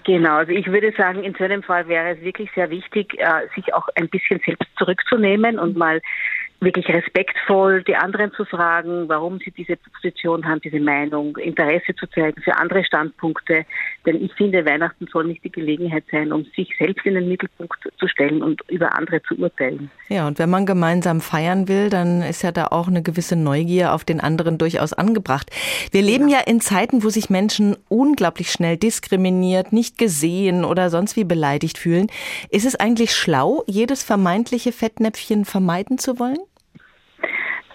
Genau, 0.05 0.37
also 0.37 0.51
ich 0.51 0.67
würde 0.67 0.93
sagen, 0.95 1.23
in 1.23 1.33
so 1.33 1.43
einem 1.43 1.63
Fall 1.63 1.87
wäre 1.87 2.15
es 2.15 2.21
wirklich 2.21 2.49
sehr 2.53 2.69
wichtig, 2.69 3.19
äh, 3.19 3.47
sich 3.55 3.73
auch 3.73 3.89
ein 3.95 4.07
bisschen 4.07 4.39
selbst 4.45 4.69
zurückzunehmen 4.77 5.57
und 5.57 5.75
mal 5.75 5.99
wirklich 6.63 6.87
respektvoll 6.87 7.83
die 7.83 7.95
anderen 7.95 8.31
zu 8.33 8.45
fragen, 8.45 9.07
warum 9.09 9.39
sie 9.39 9.51
diese 9.51 9.75
Position 9.77 10.45
haben, 10.45 10.61
diese 10.61 10.79
Meinung, 10.79 11.37
Interesse 11.37 11.95
zu 11.95 12.07
zeigen 12.07 12.41
für 12.41 12.55
andere 12.57 12.83
Standpunkte. 12.83 13.65
Denn 14.05 14.23
ich 14.23 14.33
finde, 14.33 14.65
Weihnachten 14.65 15.07
soll 15.11 15.25
nicht 15.25 15.43
die 15.43 15.51
Gelegenheit 15.51 16.03
sein, 16.11 16.31
um 16.31 16.45
sich 16.55 16.69
selbst 16.77 17.05
in 17.05 17.15
den 17.15 17.29
Mittelpunkt 17.29 17.79
zu 17.97 18.07
stellen 18.07 18.41
und 18.41 18.61
über 18.69 18.95
andere 18.95 19.21
zu 19.23 19.35
urteilen. 19.35 19.89
Ja, 20.09 20.27
und 20.27 20.39
wenn 20.39 20.49
man 20.49 20.65
gemeinsam 20.65 21.21
feiern 21.21 21.67
will, 21.67 21.89
dann 21.89 22.21
ist 22.21 22.43
ja 22.43 22.51
da 22.51 22.67
auch 22.67 22.87
eine 22.87 23.01
gewisse 23.01 23.35
Neugier 23.35 23.93
auf 23.93 24.03
den 24.03 24.19
anderen 24.19 24.57
durchaus 24.57 24.93
angebracht. 24.93 25.49
Wir 25.91 26.01
leben 26.01 26.27
ja 26.27 26.39
in 26.39 26.61
Zeiten, 26.61 27.03
wo 27.03 27.09
sich 27.09 27.29
Menschen 27.29 27.75
unglaublich 27.89 28.51
schnell 28.51 28.77
diskriminiert, 28.77 29.73
nicht 29.73 29.97
gesehen 29.97 30.65
oder 30.65 30.89
sonst 30.89 31.15
wie 31.15 31.23
beleidigt 31.23 31.77
fühlen. 31.77 32.07
Ist 32.49 32.65
es 32.65 32.75
eigentlich 32.75 33.15
schlau, 33.15 33.63
jedes 33.67 34.03
vermeintliche 34.03 34.71
Fettnäpfchen 34.71 35.45
vermeiden 35.45 35.97
zu 35.97 36.19
wollen? 36.19 36.37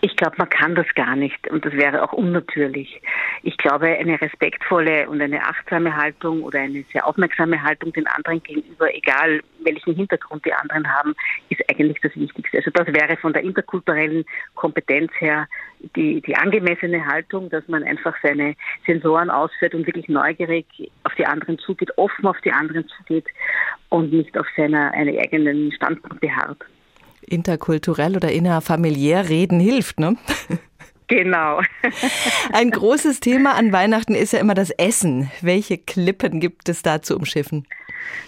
Ich 0.00 0.16
glaube, 0.16 0.36
man 0.38 0.48
kann 0.48 0.76
das 0.76 0.86
gar 0.94 1.16
nicht 1.16 1.48
und 1.50 1.64
das 1.64 1.72
wäre 1.72 2.02
auch 2.02 2.12
unnatürlich. 2.12 3.02
Ich 3.42 3.56
glaube, 3.56 3.86
eine 3.86 4.20
respektvolle 4.20 5.08
und 5.08 5.20
eine 5.20 5.42
achtsame 5.42 5.96
Haltung 5.96 6.42
oder 6.44 6.60
eine 6.60 6.84
sehr 6.92 7.04
aufmerksame 7.04 7.60
Haltung 7.60 7.92
den 7.92 8.06
anderen 8.06 8.40
gegenüber, 8.42 8.94
egal 8.94 9.40
welchen 9.64 9.96
Hintergrund 9.96 10.44
die 10.44 10.52
anderen 10.52 10.86
haben, 10.88 11.16
ist 11.48 11.62
eigentlich 11.68 11.98
das 12.00 12.14
Wichtigste. 12.14 12.58
Also 12.58 12.70
das 12.70 12.86
wäre 12.88 13.16
von 13.16 13.32
der 13.32 13.42
interkulturellen 13.42 14.24
Kompetenz 14.54 15.10
her 15.18 15.48
die, 15.96 16.20
die 16.20 16.36
angemessene 16.36 17.04
Haltung, 17.04 17.50
dass 17.50 17.66
man 17.66 17.82
einfach 17.82 18.14
seine 18.22 18.54
Sensoren 18.86 19.30
ausführt 19.30 19.74
und 19.74 19.86
wirklich 19.86 20.08
neugierig 20.08 20.66
auf 21.02 21.14
die 21.16 21.26
anderen 21.26 21.58
zugeht, 21.58 21.96
offen 21.98 22.26
auf 22.26 22.40
die 22.42 22.52
anderen 22.52 22.86
zugeht 22.88 23.26
und 23.88 24.12
nicht 24.12 24.38
auf 24.38 24.46
seiner 24.56 24.92
eigenen 24.92 25.72
Standpunkt 25.72 26.20
beharrt 26.20 26.64
interkulturell 27.28 28.16
oder 28.16 28.30
innerfamiliär 28.30 29.28
reden 29.28 29.60
hilft, 29.60 30.00
ne? 30.00 30.16
Genau. 31.08 31.60
Ein 32.52 32.70
großes 32.70 33.20
Thema 33.20 33.54
an 33.54 33.72
Weihnachten 33.72 34.14
ist 34.14 34.34
ja 34.34 34.40
immer 34.40 34.54
das 34.54 34.70
Essen. 34.70 35.30
Welche 35.40 35.78
Klippen 35.78 36.38
gibt 36.38 36.68
es 36.68 36.82
da 36.82 37.00
zu 37.00 37.16
umschiffen? 37.16 37.66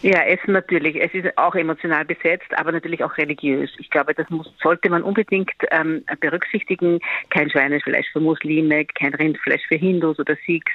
Ja, 0.02 0.23
Essen 0.23 0.52
natürlich. 0.52 0.97
Es 0.97 1.12
ist 1.12 1.37
auch 1.37 1.54
emotional 1.54 2.04
besetzt, 2.04 2.49
aber 2.57 2.73
natürlich 2.73 3.04
auch 3.04 3.16
religiös. 3.19 3.71
Ich 3.78 3.90
glaube, 3.90 4.14
das 4.14 4.28
muss, 4.30 4.50
sollte 4.62 4.88
man 4.88 5.02
unbedingt 5.02 5.52
ähm, 5.71 6.04
berücksichtigen. 6.21 7.00
Kein 7.28 7.50
Schweinefleisch 7.50 8.07
für 8.12 8.21
Muslime, 8.21 8.87
kein 8.87 9.14
Rindfleisch 9.14 9.62
für 9.69 9.76
Hindus 9.76 10.19
oder 10.19 10.37
Sikhs. 10.47 10.73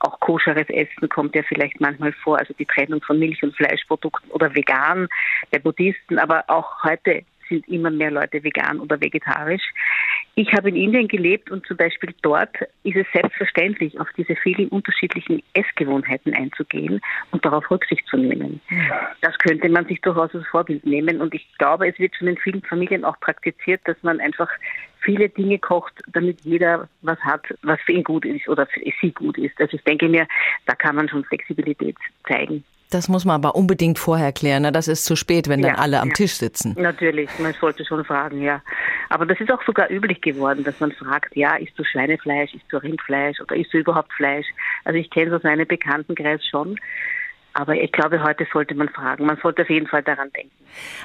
Auch 0.00 0.18
koscheres 0.20 0.68
Essen 0.68 1.08
kommt 1.08 1.34
ja 1.36 1.42
vielleicht 1.44 1.80
manchmal 1.80 2.12
vor, 2.12 2.38
also 2.38 2.54
die 2.54 2.66
Trennung 2.66 3.00
von 3.02 3.18
Milch- 3.18 3.42
und 3.42 3.54
Fleischprodukten 3.56 4.30
oder 4.30 4.54
vegan 4.54 5.08
bei 5.50 5.58
Buddhisten. 5.58 6.18
Aber 6.18 6.44
auch 6.48 6.82
heute 6.82 7.22
sind 7.48 7.68
immer 7.68 7.90
mehr 7.90 8.10
Leute 8.10 8.42
vegan 8.42 8.80
oder 8.80 9.00
vegetarisch. 9.00 9.62
Ich 10.34 10.52
habe 10.52 10.68
in 10.68 10.76
Indien 10.76 11.08
gelebt 11.08 11.50
und 11.50 11.66
zum 11.66 11.76
Beispiel 11.76 12.14
dort 12.22 12.54
ist 12.82 12.96
es 12.96 13.06
selbstverständlich, 13.14 13.98
auf 13.98 14.08
diese 14.16 14.36
vielen 14.36 14.68
unterschiedlichen 14.68 15.42
Essgewohnheiten 15.54 16.34
einzugehen 16.34 17.00
und 17.30 17.44
darauf 17.44 17.70
Rücksicht 17.70 18.06
zu 18.06 18.18
nehmen. 18.18 18.60
Das 19.22 19.36
könnte 19.38 19.68
man 19.70 19.86
sich 19.86 20.00
durchaus 20.02 20.34
als 20.34 20.46
Vorbild 20.48 20.84
nehmen 20.84 21.20
und 21.20 21.34
ich 21.34 21.46
glaube, 21.58 21.88
es 21.88 21.98
wird 21.98 22.14
schon 22.16 22.28
in 22.28 22.36
vielen 22.36 22.62
Familien 22.62 23.04
auch 23.04 23.18
praktiziert, 23.20 23.80
dass 23.84 23.96
man 24.02 24.20
einfach 24.20 24.50
viele 25.00 25.28
Dinge 25.28 25.58
kocht, 25.58 25.94
damit 26.08 26.40
jeder 26.42 26.88
was 27.02 27.18
hat, 27.20 27.46
was 27.62 27.80
für 27.82 27.92
ihn 27.92 28.04
gut 28.04 28.24
ist 28.24 28.48
oder 28.48 28.66
für 28.66 28.80
sie 29.00 29.12
gut 29.12 29.38
ist. 29.38 29.58
Also 29.60 29.76
ich 29.76 29.84
denke 29.84 30.08
mir, 30.08 30.26
da 30.66 30.74
kann 30.74 30.96
man 30.96 31.08
schon 31.08 31.24
Flexibilität 31.24 31.96
zeigen. 32.28 32.64
Das 32.90 33.08
muss 33.08 33.24
man 33.24 33.34
aber 33.34 33.56
unbedingt 33.56 33.98
vorher 33.98 34.32
klären. 34.32 34.62
Ne? 34.62 34.72
Das 34.72 34.86
ist 34.86 35.04
zu 35.04 35.16
spät, 35.16 35.48
wenn 35.48 35.60
ja, 35.60 35.70
dann 35.70 35.76
alle 35.76 36.00
am 36.00 36.08
ja. 36.08 36.14
Tisch 36.14 36.34
sitzen. 36.34 36.74
Natürlich, 36.78 37.28
man 37.38 37.52
sollte 37.54 37.84
schon 37.84 38.04
fragen, 38.04 38.42
ja. 38.42 38.62
Aber 39.08 39.26
das 39.26 39.40
ist 39.40 39.50
auch 39.50 39.62
sogar 39.64 39.90
üblich 39.90 40.20
geworden, 40.20 40.64
dass 40.64 40.78
man 40.80 40.92
fragt, 40.92 41.36
ja, 41.36 41.56
isst 41.56 41.78
du 41.78 41.84
Schweinefleisch, 41.84 42.54
isst 42.54 42.66
du 42.70 42.76
Rindfleisch 42.76 43.40
oder 43.40 43.56
isst 43.56 43.72
du 43.72 43.78
überhaupt 43.78 44.12
Fleisch? 44.12 44.46
Also 44.84 44.98
ich 44.98 45.10
kenne 45.10 45.30
so 45.30 45.38
seinen 45.38 45.66
Bekanntenkreis 45.66 46.44
schon. 46.46 46.78
Aber 47.58 47.74
ich 47.74 47.90
glaube, 47.90 48.22
heute 48.22 48.46
sollte 48.52 48.74
man 48.74 48.90
fragen. 48.90 49.24
Man 49.24 49.38
sollte 49.42 49.62
auf 49.62 49.70
jeden 49.70 49.86
Fall 49.86 50.02
daran 50.02 50.30
denken. 50.36 50.52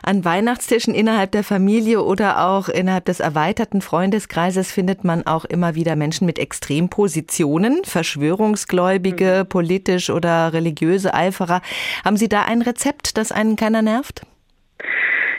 An 0.03 0.25
Weihnachtstischen 0.25 0.93
innerhalb 0.93 1.31
der 1.31 1.45
Familie 1.45 2.01
oder 2.01 2.45
auch 2.45 2.67
innerhalb 2.67 3.05
des 3.05 3.21
erweiterten 3.21 3.79
Freundeskreises 3.79 4.69
findet 4.69 5.05
man 5.05 5.25
auch 5.25 5.45
immer 5.45 5.75
wieder 5.75 5.95
Menschen 5.95 6.25
mit 6.25 6.37
Extrempositionen, 6.39 7.85
Verschwörungsgläubige, 7.85 9.43
mhm. 9.45 9.49
politisch 9.49 10.09
oder 10.09 10.51
religiöse 10.51 11.13
Eiferer. 11.13 11.61
Haben 12.03 12.17
Sie 12.17 12.27
da 12.27 12.43
ein 12.43 12.61
Rezept, 12.61 13.15
das 13.15 13.31
einen 13.31 13.55
keiner 13.55 13.81
nervt? 13.81 14.23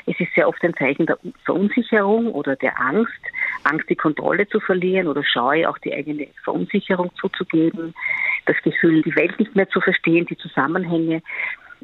Es 0.06 0.18
ist 0.18 0.34
sehr 0.34 0.48
oft 0.48 0.64
ein 0.64 0.74
Zeichen 0.78 1.04
der 1.04 1.18
Verunsicherung 1.44 2.32
oder 2.32 2.56
der 2.56 2.80
Angst. 2.80 3.20
Angst, 3.64 3.88
die 3.90 3.96
Kontrolle 3.96 4.48
zu 4.48 4.60
verlieren 4.60 5.08
oder 5.08 5.22
Scheu, 5.22 5.66
auch 5.68 5.78
die 5.78 5.92
eigene 5.92 6.28
Verunsicherung 6.42 7.10
zuzugeben 7.20 7.94
das 8.46 8.56
Gefühl, 8.62 9.02
die 9.02 9.14
Welt 9.16 9.38
nicht 9.38 9.54
mehr 9.54 9.68
zu 9.68 9.80
verstehen, 9.80 10.26
die 10.26 10.36
Zusammenhänge. 10.36 11.22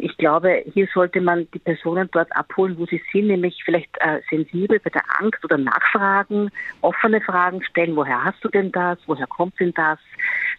Ich 0.00 0.16
glaube, 0.16 0.62
hier 0.72 0.86
sollte 0.94 1.20
man 1.20 1.48
die 1.52 1.58
Personen 1.58 2.08
dort 2.12 2.34
abholen, 2.36 2.78
wo 2.78 2.86
sie 2.86 3.02
sind, 3.12 3.26
nämlich 3.26 3.60
vielleicht 3.64 3.90
äh, 3.98 4.20
sensibel 4.30 4.78
bei 4.78 4.90
der 4.90 5.02
Angst 5.18 5.44
oder 5.44 5.58
nachfragen, 5.58 6.50
offene 6.82 7.20
Fragen 7.20 7.62
stellen. 7.64 7.96
Woher 7.96 8.22
hast 8.22 8.42
du 8.44 8.48
denn 8.48 8.70
das? 8.70 8.98
Woher 9.06 9.26
kommt 9.26 9.58
denn 9.58 9.74
das? 9.74 9.98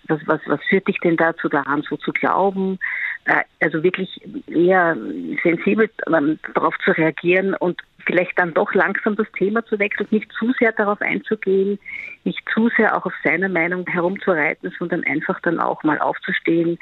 Was, 0.08 0.20
was, 0.26 0.42
was 0.46 0.60
führt 0.68 0.88
dich 0.90 0.98
denn 1.00 1.16
dazu, 1.16 1.48
daran 1.48 1.84
so 1.84 1.96
zu 1.96 2.12
glauben? 2.12 2.80
Äh, 3.26 3.44
also 3.62 3.82
wirklich 3.82 4.22
eher 4.48 4.98
sensibel 5.42 5.90
ähm, 6.08 6.38
darauf 6.54 6.78
zu 6.84 6.92
reagieren 6.92 7.54
und 7.54 7.82
vielleicht 8.06 8.38
dann 8.38 8.54
doch 8.54 8.74
langsam 8.74 9.16
das 9.16 9.28
Thema 9.38 9.66
zu 9.66 9.80
wechseln, 9.80 10.08
nicht 10.12 10.32
zu 10.34 10.52
sehr 10.60 10.72
darauf 10.72 11.02
einzugehen, 11.02 11.80
nicht 12.24 12.42
zu 12.54 12.70
sehr 12.78 12.96
auch 12.96 13.06
auf 13.06 13.14
seiner 13.24 13.50
Meinung 13.50 13.86
herumzureiten, 13.88 14.74
sondern 14.78 15.04
einfach 15.04 15.40
dann 15.42 15.60
auch 15.60 15.84
mal 15.84 16.00
aufzustehen, 16.00 16.78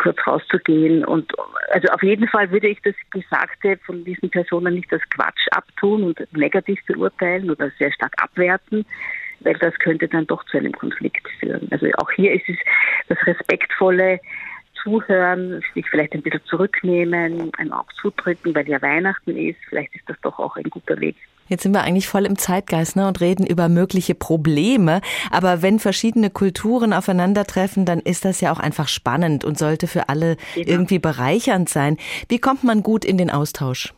kurz 0.00 0.18
rauszugehen 0.26 1.04
und 1.04 1.32
also 1.72 1.88
auf 1.88 2.02
jeden 2.02 2.28
Fall 2.28 2.50
würde 2.52 2.68
ich 2.68 2.80
das 2.82 2.94
Gesagte 3.10 3.78
von 3.84 4.04
diesen 4.04 4.30
Personen 4.30 4.74
nicht 4.74 4.92
als 4.92 5.02
Quatsch 5.10 5.48
abtun 5.50 6.04
und 6.04 6.20
negativ 6.32 6.78
beurteilen 6.86 7.50
oder 7.50 7.70
sehr 7.78 7.92
stark 7.92 8.14
abwerten, 8.22 8.86
weil 9.40 9.54
das 9.54 9.74
könnte 9.80 10.06
dann 10.06 10.26
doch 10.26 10.44
zu 10.46 10.58
einem 10.58 10.72
Konflikt 10.72 11.28
führen. 11.40 11.66
Also 11.72 11.86
auch 11.98 12.10
hier 12.12 12.32
ist 12.32 12.48
es 12.48 12.56
das 13.08 13.18
respektvolle 13.26 14.20
zuhören, 14.82 15.62
sich 15.74 15.86
vielleicht 15.88 16.12
ein 16.12 16.22
bisschen 16.22 16.44
zurücknehmen, 16.44 17.50
ein 17.56 17.72
Auge 17.72 17.92
zudrücken, 18.00 18.54
weil 18.54 18.68
ja 18.68 18.80
Weihnachten 18.82 19.36
ist. 19.36 19.58
Vielleicht 19.68 19.94
ist 19.94 20.08
das 20.08 20.16
doch 20.22 20.38
auch 20.38 20.56
ein 20.56 20.70
guter 20.70 20.98
Weg. 21.00 21.16
Jetzt 21.48 21.64
sind 21.64 21.72
wir 21.72 21.82
eigentlich 21.82 22.08
voll 22.08 22.24
im 22.24 22.38
Zeitgeist 22.38 22.96
ne, 22.96 23.06
und 23.06 23.20
reden 23.20 23.46
über 23.46 23.68
mögliche 23.68 24.14
Probleme. 24.14 25.00
Aber 25.30 25.60
wenn 25.60 25.78
verschiedene 25.78 26.30
Kulturen 26.30 26.92
aufeinandertreffen, 26.92 27.84
dann 27.84 28.00
ist 28.00 28.24
das 28.24 28.40
ja 28.40 28.52
auch 28.52 28.60
einfach 28.60 28.88
spannend 28.88 29.44
und 29.44 29.58
sollte 29.58 29.86
für 29.86 30.08
alle 30.08 30.36
genau. 30.54 30.68
irgendwie 30.68 30.98
bereichernd 30.98 31.68
sein. 31.68 31.98
Wie 32.28 32.38
kommt 32.38 32.64
man 32.64 32.82
gut 32.82 33.04
in 33.04 33.18
den 33.18 33.30
Austausch? 33.30 33.92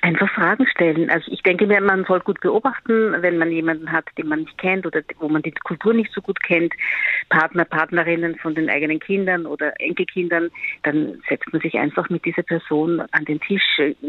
Einfach 0.00 0.30
Fragen 0.32 0.64
stellen. 0.68 1.10
Also 1.10 1.30
ich 1.32 1.42
denke 1.42 1.66
mir, 1.66 1.80
man 1.80 2.04
soll 2.04 2.20
gut 2.20 2.40
beobachten, 2.40 3.20
wenn 3.20 3.36
man 3.36 3.50
jemanden 3.50 3.90
hat, 3.90 4.04
den 4.16 4.28
man 4.28 4.40
nicht 4.40 4.56
kennt 4.56 4.86
oder 4.86 5.02
wo 5.18 5.28
man 5.28 5.42
die 5.42 5.50
Kultur 5.50 5.92
nicht 5.92 6.12
so 6.12 6.20
gut 6.20 6.40
kennt, 6.40 6.72
Partner, 7.30 7.64
Partnerinnen 7.64 8.36
von 8.36 8.54
den 8.54 8.70
eigenen 8.70 9.00
Kindern 9.00 9.44
oder 9.44 9.72
Enkelkindern, 9.80 10.50
dann 10.84 11.20
setzt 11.28 11.52
man 11.52 11.60
sich 11.62 11.74
einfach 11.74 12.08
mit 12.10 12.24
dieser 12.24 12.44
Person 12.44 13.00
an 13.10 13.24
den 13.24 13.40
Tisch, 13.40 13.64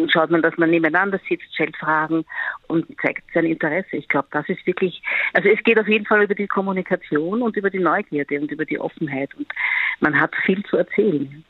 schaut 0.10 0.30
man, 0.30 0.44
dass 0.44 0.56
man 0.58 0.70
nebeneinander 0.70 1.20
sitzt, 1.28 1.52
stellt 1.56 1.76
Fragen 1.78 2.24
und 2.68 2.86
zeigt 3.02 3.24
sein 3.34 3.46
Interesse. 3.46 3.98
Ich 3.98 4.08
glaube, 4.10 4.28
das 4.30 4.48
ist 4.48 4.66
wirklich, 4.68 5.02
also 5.34 5.50
es 5.50 5.64
geht 5.64 5.80
auf 5.80 5.88
jeden 5.88 6.06
Fall 6.06 6.24
über 6.24 6.36
die 6.36 6.48
Kommunikation 6.48 7.42
und 7.42 7.58
über 7.58 7.72
die 7.72 7.80
Neugierde 7.80 8.40
und 8.40 8.52
über 8.52 8.66
die 8.66 8.80
Offenheit 8.80 9.34
und 9.36 9.48
man 10.02 10.20
hat 10.20 10.36
viel 10.46 10.64
zu 10.66 10.78
erzählen. 10.78 11.44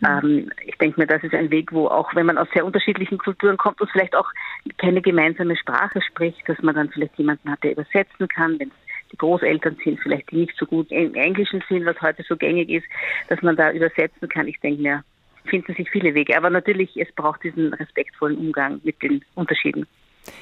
Mhm. 0.00 0.06
Ähm, 0.06 0.52
ich 0.64 0.76
denke 0.76 1.00
mir, 1.00 1.06
das 1.06 1.22
ist 1.22 1.34
ein 1.34 1.50
Weg, 1.50 1.72
wo 1.72 1.88
auch, 1.88 2.14
wenn 2.14 2.26
man 2.26 2.38
aus 2.38 2.48
sehr 2.54 2.64
unterschiedlichen 2.64 3.18
Kulturen 3.18 3.56
kommt 3.56 3.80
und 3.80 3.90
vielleicht 3.90 4.14
auch 4.14 4.30
keine 4.78 5.02
gemeinsame 5.02 5.56
Sprache 5.56 6.00
spricht, 6.02 6.48
dass 6.48 6.60
man 6.62 6.74
dann 6.74 6.90
vielleicht 6.90 7.16
jemanden 7.18 7.50
hat, 7.50 7.62
der 7.62 7.72
übersetzen 7.72 8.28
kann, 8.28 8.58
wenn 8.58 8.68
es 8.68 8.74
die 9.12 9.16
Großeltern 9.16 9.76
sind, 9.84 10.00
vielleicht 10.00 10.30
die 10.30 10.36
nicht 10.36 10.56
so 10.58 10.66
gut 10.66 10.90
im 10.90 11.14
Englischen 11.14 11.62
sind, 11.68 11.86
was 11.86 12.00
heute 12.02 12.24
so 12.28 12.36
gängig 12.36 12.68
ist, 12.68 12.86
dass 13.28 13.40
man 13.42 13.56
da 13.56 13.70
übersetzen 13.70 14.28
kann. 14.28 14.48
Ich 14.48 14.58
denke 14.60 14.82
mir, 14.82 15.04
finden 15.46 15.74
sich 15.74 15.88
viele 15.90 16.14
Wege. 16.14 16.36
Aber 16.36 16.50
natürlich, 16.50 16.96
es 16.96 17.12
braucht 17.14 17.44
diesen 17.44 17.72
respektvollen 17.74 18.36
Umgang 18.36 18.80
mit 18.82 19.00
den 19.02 19.24
Unterschieden. 19.34 19.86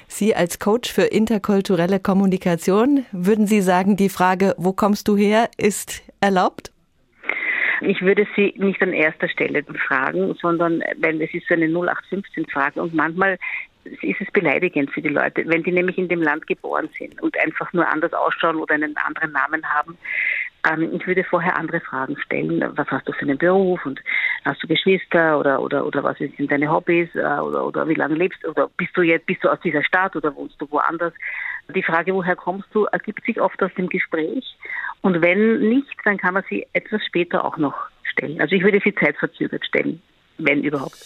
Sie 0.08 0.34
als 0.34 0.58
Coach 0.58 0.90
für 0.90 1.02
interkulturelle 1.02 2.00
Kommunikation, 2.00 3.04
würden 3.12 3.46
Sie 3.46 3.60
sagen, 3.60 3.96
die 3.96 4.08
Frage, 4.08 4.54
wo 4.56 4.72
kommst 4.72 5.08
du 5.08 5.16
her, 5.16 5.50
ist 5.58 6.02
erlaubt? 6.20 6.73
Ich 7.80 8.02
würde 8.02 8.26
sie 8.36 8.54
nicht 8.56 8.82
an 8.82 8.92
erster 8.92 9.28
Stelle 9.28 9.64
fragen, 9.86 10.34
sondern 10.40 10.82
weil 10.98 11.20
es 11.22 11.32
ist 11.34 11.48
so 11.48 11.54
eine 11.54 11.66
0815-Frage 11.66 12.80
und 12.80 12.94
manchmal 12.94 13.38
ist 13.84 14.20
es 14.20 14.30
beleidigend 14.32 14.90
für 14.90 15.02
die 15.02 15.08
Leute, 15.08 15.42
wenn 15.46 15.62
die 15.62 15.72
nämlich 15.72 15.98
in 15.98 16.08
dem 16.08 16.22
Land 16.22 16.46
geboren 16.46 16.88
sind 16.98 17.20
und 17.20 17.38
einfach 17.38 17.72
nur 17.72 17.86
anders 17.86 18.12
ausschauen 18.12 18.56
oder 18.56 18.74
einen 18.74 18.96
anderen 18.96 19.32
Namen 19.32 19.64
haben. 19.66 19.98
Ähm, 20.68 20.90
ich 20.92 21.06
würde 21.06 21.24
vorher 21.24 21.56
andere 21.56 21.80
Fragen 21.80 22.16
stellen. 22.18 22.64
Was 22.76 22.88
hast 22.88 23.06
du 23.08 23.12
für 23.12 23.22
einen 23.22 23.38
Beruf 23.38 23.84
und 23.84 24.00
hast 24.44 24.62
du 24.62 24.66
Geschwister 24.66 25.38
oder 25.38 25.60
oder 25.60 25.86
oder 25.86 26.02
was 26.02 26.18
sind 26.18 26.50
deine 26.50 26.70
Hobbys 26.70 27.08
äh, 27.14 27.20
oder 27.20 27.66
oder 27.66 27.88
wie 27.88 27.94
lange 27.94 28.14
lebst 28.14 28.44
oder 28.46 28.70
bist 28.76 28.96
du 28.96 29.02
jetzt 29.02 29.26
bist 29.26 29.44
du 29.44 29.48
aus 29.48 29.60
dieser 29.60 29.84
Stadt 29.84 30.16
oder 30.16 30.34
wohnst 30.34 30.60
du 30.60 30.70
woanders? 30.70 31.12
Die 31.74 31.82
Frage, 31.82 32.14
woher 32.14 32.36
kommst 32.36 32.68
du, 32.72 32.84
ergibt 32.86 33.24
sich 33.24 33.40
oft 33.40 33.62
aus 33.62 33.70
dem 33.76 33.88
Gespräch. 33.88 34.56
Und 35.00 35.22
wenn 35.22 35.60
nicht, 35.60 35.96
dann 36.04 36.18
kann 36.18 36.34
man 36.34 36.44
sie 36.48 36.66
etwas 36.74 37.02
später 37.06 37.44
auch 37.44 37.56
noch 37.56 37.74
stellen. 38.02 38.40
Also 38.40 38.54
ich 38.54 38.62
würde 38.62 38.80
sie 38.84 38.94
zeitverzögert 38.94 39.64
stellen, 39.64 40.02
wenn 40.38 40.62
überhaupt. 40.62 40.98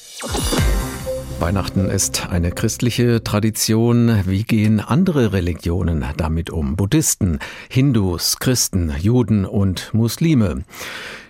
Weihnachten 1.40 1.88
ist 1.88 2.28
eine 2.30 2.50
christliche 2.50 3.22
Tradition. 3.22 4.22
Wie 4.26 4.42
gehen 4.42 4.80
andere 4.80 5.32
Religionen 5.32 6.04
damit 6.16 6.50
um? 6.50 6.74
Buddhisten, 6.76 7.38
Hindus, 7.68 8.38
Christen, 8.38 8.92
Juden 9.00 9.44
und 9.44 9.94
Muslime. 9.94 10.64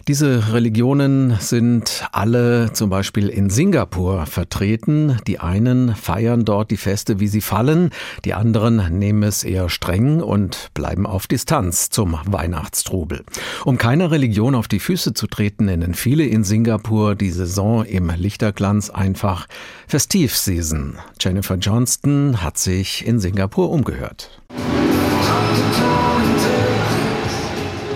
Diese 0.09 0.55
Religionen 0.55 1.37
sind 1.39 2.09
alle 2.13 2.73
zum 2.73 2.89
Beispiel 2.89 3.29
in 3.29 3.51
Singapur 3.51 4.25
vertreten. 4.25 5.19
Die 5.27 5.39
einen 5.39 5.95
feiern 5.95 6.47
dort 6.47 6.71
die 6.71 6.79
Feste, 6.79 7.21
wie 7.21 7.29
sie 7.29 7.43
fallen, 7.43 7.91
die 8.25 8.33
anderen 8.33 8.99
nehmen 8.99 9.23
es 9.23 9.45
eher 9.45 9.69
streng 9.69 10.23
und 10.23 10.71
bleiben 10.73 11.07
auf 11.07 11.27
Distanz 11.27 11.91
zum 11.91 12.19
Weihnachtstrubel. 12.25 13.23
Um 13.67 13.77
keiner 13.77 14.11
Religion 14.11 14.55
auf 14.55 14.67
die 14.67 14.81
Füße 14.81 15.13
zu 15.13 15.27
treten, 15.27 15.67
nennen 15.67 15.93
viele 15.93 16.25
in 16.25 16.43
Singapur 16.43 17.15
die 17.15 17.31
Saison 17.31 17.85
im 17.85 18.09
Lichterglanz 18.09 18.89
einfach 18.89 19.47
Festivseason. 19.89 20.97
Jennifer 21.21 21.57
Johnston 21.57 22.41
hat 22.41 22.57
sich 22.57 23.07
in 23.07 23.21
Singapur 23.21 23.69
umgehört. 23.69 24.41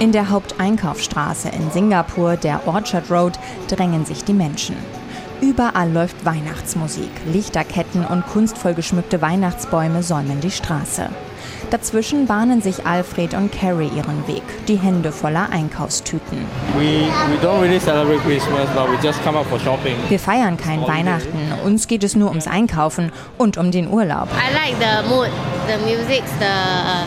In 0.02 0.10
der 0.10 0.30
Haupteinkaufsstraße 0.30 1.48
in 1.50 1.70
Singapur, 1.70 2.36
der 2.36 2.66
Orchard 2.66 3.08
Road, 3.08 3.34
drängen 3.68 4.04
sich 4.04 4.24
die 4.24 4.32
Menschen. 4.32 4.74
Überall 5.40 5.92
läuft 5.92 6.24
Weihnachtsmusik, 6.24 7.08
Lichterketten 7.32 8.04
und 8.04 8.26
kunstvoll 8.26 8.74
geschmückte 8.74 9.22
Weihnachtsbäume 9.22 10.02
säumen 10.02 10.40
die 10.40 10.50
Straße. 10.50 11.08
Dazwischen 11.70 12.26
bahnen 12.26 12.60
sich 12.60 12.86
Alfred 12.86 13.34
und 13.34 13.52
Carrie 13.52 13.90
ihren 13.96 14.26
Weg, 14.26 14.42
die 14.68 14.76
Hände 14.76 15.12
voller 15.12 15.48
Einkaufstüten. 15.50 16.38
Wir 20.08 20.18
feiern 20.18 20.56
kein 20.56 20.82
Weihnachten, 20.82 21.52
uns 21.64 21.88
geht 21.88 22.04
es 22.04 22.16
nur 22.16 22.28
ums 22.28 22.46
Einkaufen 22.46 23.12
und 23.38 23.56
um 23.56 23.70
den 23.70 23.88
Urlaub. 23.88 24.28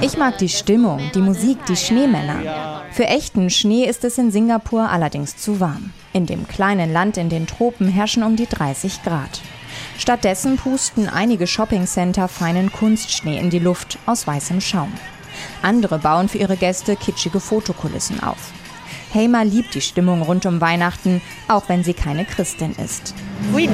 Ich 0.01 0.17
mag 0.17 0.37
die 0.37 0.49
Stimmung, 0.49 1.01
die 1.13 1.21
Musik, 1.21 1.57
die 1.67 1.75
Schneemänner. 1.75 2.81
Für 2.91 3.05
echten 3.05 3.49
Schnee 3.49 3.85
ist 3.85 4.03
es 4.03 4.17
in 4.17 4.31
Singapur 4.31 4.89
allerdings 4.89 5.37
zu 5.37 5.59
warm. 5.59 5.91
In 6.13 6.25
dem 6.25 6.47
kleinen 6.47 6.93
Land 6.93 7.17
in 7.17 7.29
den 7.29 7.45
Tropen 7.45 7.89
herrschen 7.89 8.23
um 8.23 8.35
die 8.37 8.47
30 8.47 9.03
Grad. 9.03 9.41
Stattdessen 9.97 10.57
pusten 10.57 11.07
einige 11.07 11.47
Shoppingcenter 11.47 12.27
feinen 12.27 12.71
Kunstschnee 12.71 13.39
in 13.39 13.49
die 13.49 13.59
Luft 13.59 13.97
aus 14.05 14.27
weißem 14.27 14.61
Schaum. 14.61 14.91
Andere 15.61 15.99
bauen 15.99 16.29
für 16.29 16.37
ihre 16.37 16.57
Gäste 16.57 16.95
kitschige 16.95 17.39
Fotokulissen 17.39 18.21
auf. 18.21 18.51
Heima 19.15 19.43
liebt 19.43 19.73
die 19.73 19.81
Stimmung 19.81 20.21
rund 20.23 20.45
um 20.45 20.59
Weihnachten, 20.59 21.21
auch 21.47 21.69
wenn 21.69 21.85
sie 21.85 21.93
keine 21.93 22.25
Christin 22.25 22.75
ist. 22.83 23.15
Wir 23.53 23.69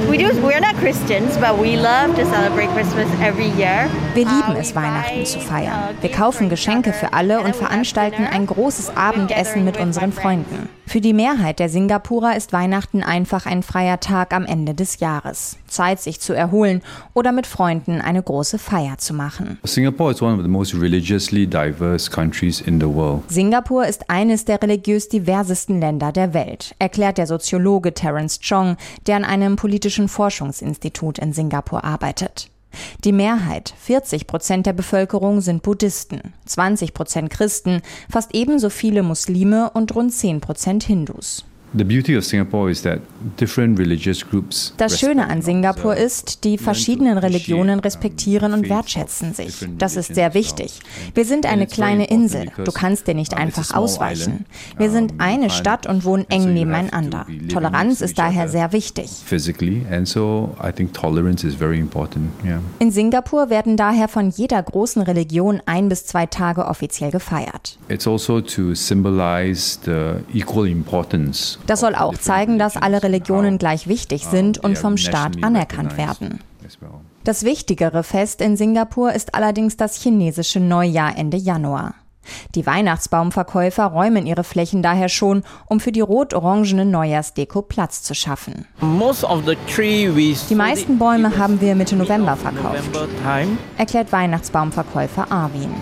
lieben 4.24 4.56
es, 4.56 4.74
Weihnachten 4.76 5.26
zu 5.26 5.40
feiern. 5.40 5.96
Wir 6.00 6.10
kaufen 6.12 6.48
Geschenke 6.48 6.92
für 6.92 7.12
alle 7.12 7.40
und 7.40 7.56
veranstalten 7.56 8.24
ein 8.24 8.46
großes 8.46 8.96
Abendessen 8.96 9.64
mit 9.64 9.80
unseren 9.80 10.12
Freunden. 10.12 10.68
Für 10.86 11.00
die 11.00 11.14
Mehrheit 11.14 11.58
der 11.58 11.70
Singapurer 11.70 12.36
ist 12.36 12.52
Weihnachten 12.52 13.02
einfach 13.02 13.46
ein 13.46 13.62
freier 13.62 13.98
Tag 13.98 14.34
am 14.34 14.44
Ende 14.44 14.74
des 14.74 15.00
Jahres. 15.00 15.56
Zeit, 15.66 16.00
sich 16.00 16.20
zu 16.20 16.34
erholen 16.34 16.82
oder 17.14 17.32
mit 17.32 17.46
Freunden 17.46 18.02
eine 18.02 18.22
große 18.22 18.58
Feier 18.58 18.98
zu 18.98 19.14
machen. 19.14 19.58
Singapur 19.64 20.10
is 20.10 20.20
one 20.20 20.34
of 20.34 20.42
the 20.42 20.48
most 20.48 20.74
religiously 20.74 21.46
diverse 21.46 22.10
countries 22.10 22.60
in 22.60 22.78
the 22.78 22.86
world. 22.86 23.22
Singapur 23.28 23.86
ist 23.86 24.10
eines 24.10 24.44
der 24.44 24.60
religiös 24.60 25.08
diversesten 25.32 25.80
Länder 25.80 26.12
der 26.12 26.34
Welt, 26.34 26.74
erklärt 26.78 27.16
der 27.16 27.26
Soziologe 27.26 27.94
Terence 27.94 28.38
Chong, 28.46 28.76
der 29.06 29.16
an 29.16 29.24
einem 29.24 29.56
politischen 29.56 30.08
Forschungsinstitut 30.08 31.18
in 31.18 31.32
Singapur 31.32 31.84
arbeitet. 31.84 32.50
Die 33.04 33.12
Mehrheit, 33.12 33.72
40 33.78 34.26
Prozent 34.26 34.66
der 34.66 34.74
Bevölkerung, 34.74 35.40
sind 35.40 35.62
Buddhisten, 35.62 36.34
20 36.44 36.92
Prozent 36.92 37.30
Christen, 37.30 37.80
fast 38.10 38.34
ebenso 38.34 38.68
viele 38.68 39.02
Muslime 39.02 39.70
und 39.70 39.94
rund 39.94 40.12
10 40.12 40.42
Prozent 40.42 40.84
Hindus. 40.84 41.46
Das 44.76 45.00
Schöne 45.00 45.28
an 45.28 45.40
Singapur 45.42 45.96
ist, 45.96 46.44
die 46.44 46.58
verschiedenen 46.58 47.16
Religionen 47.16 47.80
respektieren 47.80 48.52
und 48.52 48.68
wertschätzen 48.68 49.32
sich. 49.32 49.66
Das 49.78 49.96
ist 49.96 50.14
sehr 50.14 50.34
wichtig. 50.34 50.80
Wir 51.14 51.24
sind 51.24 51.46
eine 51.46 51.66
kleine 51.66 52.08
Insel. 52.08 52.50
Du 52.62 52.72
kannst 52.72 53.06
dir 53.06 53.14
nicht 53.14 53.34
einfach 53.34 53.74
ausweichen. 53.74 54.44
Wir 54.76 54.90
sind 54.90 55.14
eine 55.18 55.48
Stadt 55.48 55.86
und 55.86 56.04
wohnen 56.04 56.26
eng 56.28 56.52
nebeneinander. 56.52 57.26
Toleranz 57.48 58.02
ist 58.02 58.18
daher 58.18 58.48
sehr 58.48 58.72
wichtig. 58.72 59.10
In 62.78 62.90
Singapur 62.90 63.50
werden 63.50 63.76
daher 63.78 64.08
von 64.08 64.28
jeder 64.28 64.62
großen 64.62 65.02
Religion 65.02 65.62
ein 65.64 65.88
bis 65.88 66.04
zwei 66.04 66.26
Tage 66.26 66.66
offiziell 66.66 67.10
gefeiert. 67.10 67.78
It's 67.88 68.06
also 68.06 68.42
to 68.42 68.74
symbolize 68.74 69.78
the 69.84 70.16
equal 70.38 70.66
importance 70.66 71.58
das 71.66 71.80
soll 71.80 71.94
auch 71.94 72.16
zeigen, 72.16 72.58
dass 72.58 72.76
alle 72.76 73.02
Religionen 73.02 73.58
gleich 73.58 73.86
wichtig 73.86 74.26
sind 74.26 74.58
und 74.58 74.78
vom 74.78 74.96
Staat 74.96 75.42
anerkannt 75.42 75.96
werden. 75.96 76.40
Das 77.24 77.44
wichtigere 77.44 78.02
Fest 78.02 78.40
in 78.40 78.56
Singapur 78.56 79.12
ist 79.12 79.34
allerdings 79.34 79.76
das 79.76 79.96
chinesische 79.96 80.60
Neujahr 80.60 81.16
Ende 81.16 81.36
Januar. 81.36 81.94
Die 82.54 82.66
Weihnachtsbaumverkäufer 82.66 83.84
räumen 83.86 84.26
ihre 84.26 84.44
Flächen 84.44 84.82
daher 84.82 85.08
schon, 85.08 85.42
um 85.66 85.80
für 85.80 85.92
die 85.92 86.00
rot-orangene 86.00 86.84
Neujahrsdeko 86.84 87.62
Platz 87.62 88.02
zu 88.02 88.14
schaffen. 88.14 88.66
Die 88.80 90.54
meisten 90.54 90.98
Bäume 90.98 91.36
haben 91.36 91.60
wir 91.60 91.74
Mitte 91.74 91.96
November 91.96 92.36
verkauft, 92.36 93.08
erklärt 93.76 94.12
Weihnachtsbaumverkäufer 94.12 95.30
Arvin. 95.30 95.74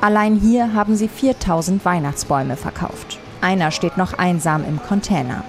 Allein 0.00 0.36
hier 0.36 0.72
haben 0.74 0.94
sie 0.94 1.08
4000 1.08 1.84
Weihnachtsbäume 1.84 2.56
verkauft. 2.56 3.18
Einer 3.40 3.70
steht 3.70 3.96
noch 3.96 4.14
einsam 4.14 4.64
im 4.64 4.82
Container. 4.82 5.44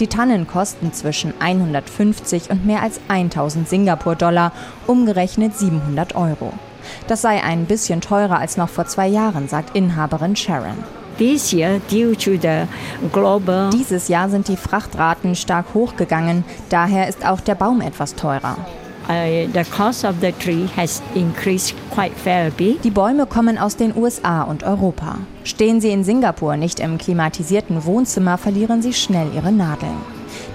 Die 0.00 0.06
Tannen 0.06 0.46
kosten 0.46 0.92
zwischen 0.92 1.32
150 1.40 2.50
und 2.50 2.66
mehr 2.66 2.82
als 2.82 3.00
1000 3.08 3.68
Singapur-Dollar, 3.68 4.52
umgerechnet 4.86 5.56
700 5.56 6.14
Euro. 6.14 6.52
Das 7.06 7.22
sei 7.22 7.42
ein 7.42 7.66
bisschen 7.66 8.00
teurer 8.00 8.38
als 8.38 8.56
noch 8.56 8.68
vor 8.68 8.86
zwei 8.86 9.06
Jahren, 9.08 9.48
sagt 9.48 9.76
Inhaberin 9.76 10.36
Sharon. 10.36 10.84
Dieses 13.72 14.08
Jahr 14.08 14.28
sind 14.28 14.48
die 14.48 14.56
Frachtraten 14.56 15.34
stark 15.34 15.66
hochgegangen, 15.74 16.44
daher 16.70 17.08
ist 17.08 17.26
auch 17.26 17.40
der 17.40 17.54
Baum 17.54 17.80
etwas 17.80 18.14
teurer. 18.14 18.56
Die 22.84 22.90
Bäume 22.90 23.26
kommen 23.26 23.58
aus 23.58 23.76
den 23.76 23.96
USA 23.96 24.42
und 24.42 24.62
Europa. 24.62 25.18
Stehen 25.44 25.80
sie 25.80 25.90
in 25.90 26.04
Singapur 26.04 26.56
nicht 26.56 26.80
im 26.80 26.98
klimatisierten 26.98 27.84
Wohnzimmer, 27.84 28.38
verlieren 28.38 28.82
sie 28.82 28.92
schnell 28.92 29.28
ihre 29.34 29.52
Nadeln. 29.52 29.96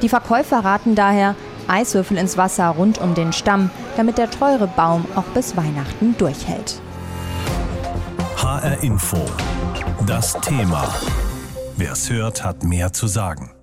Die 0.01 0.09
Verkäufer 0.09 0.59
raten 0.59 0.95
daher, 0.95 1.35
Eiswürfel 1.67 2.17
ins 2.17 2.37
Wasser 2.37 2.69
rund 2.69 2.99
um 2.99 3.13
den 3.13 3.33
Stamm, 3.33 3.69
damit 3.97 4.17
der 4.17 4.29
teure 4.29 4.67
Baum 4.67 5.05
auch 5.15 5.25
bis 5.33 5.57
Weihnachten 5.57 6.15
durchhält. 6.17 6.81
HR 8.37 8.83
Info. 8.83 9.17
Das 10.05 10.33
Thema. 10.39 10.87
Wer 11.75 11.91
es 11.91 12.09
hört, 12.09 12.43
hat 12.43 12.63
mehr 12.63 12.93
zu 12.93 13.07
sagen. 13.07 13.56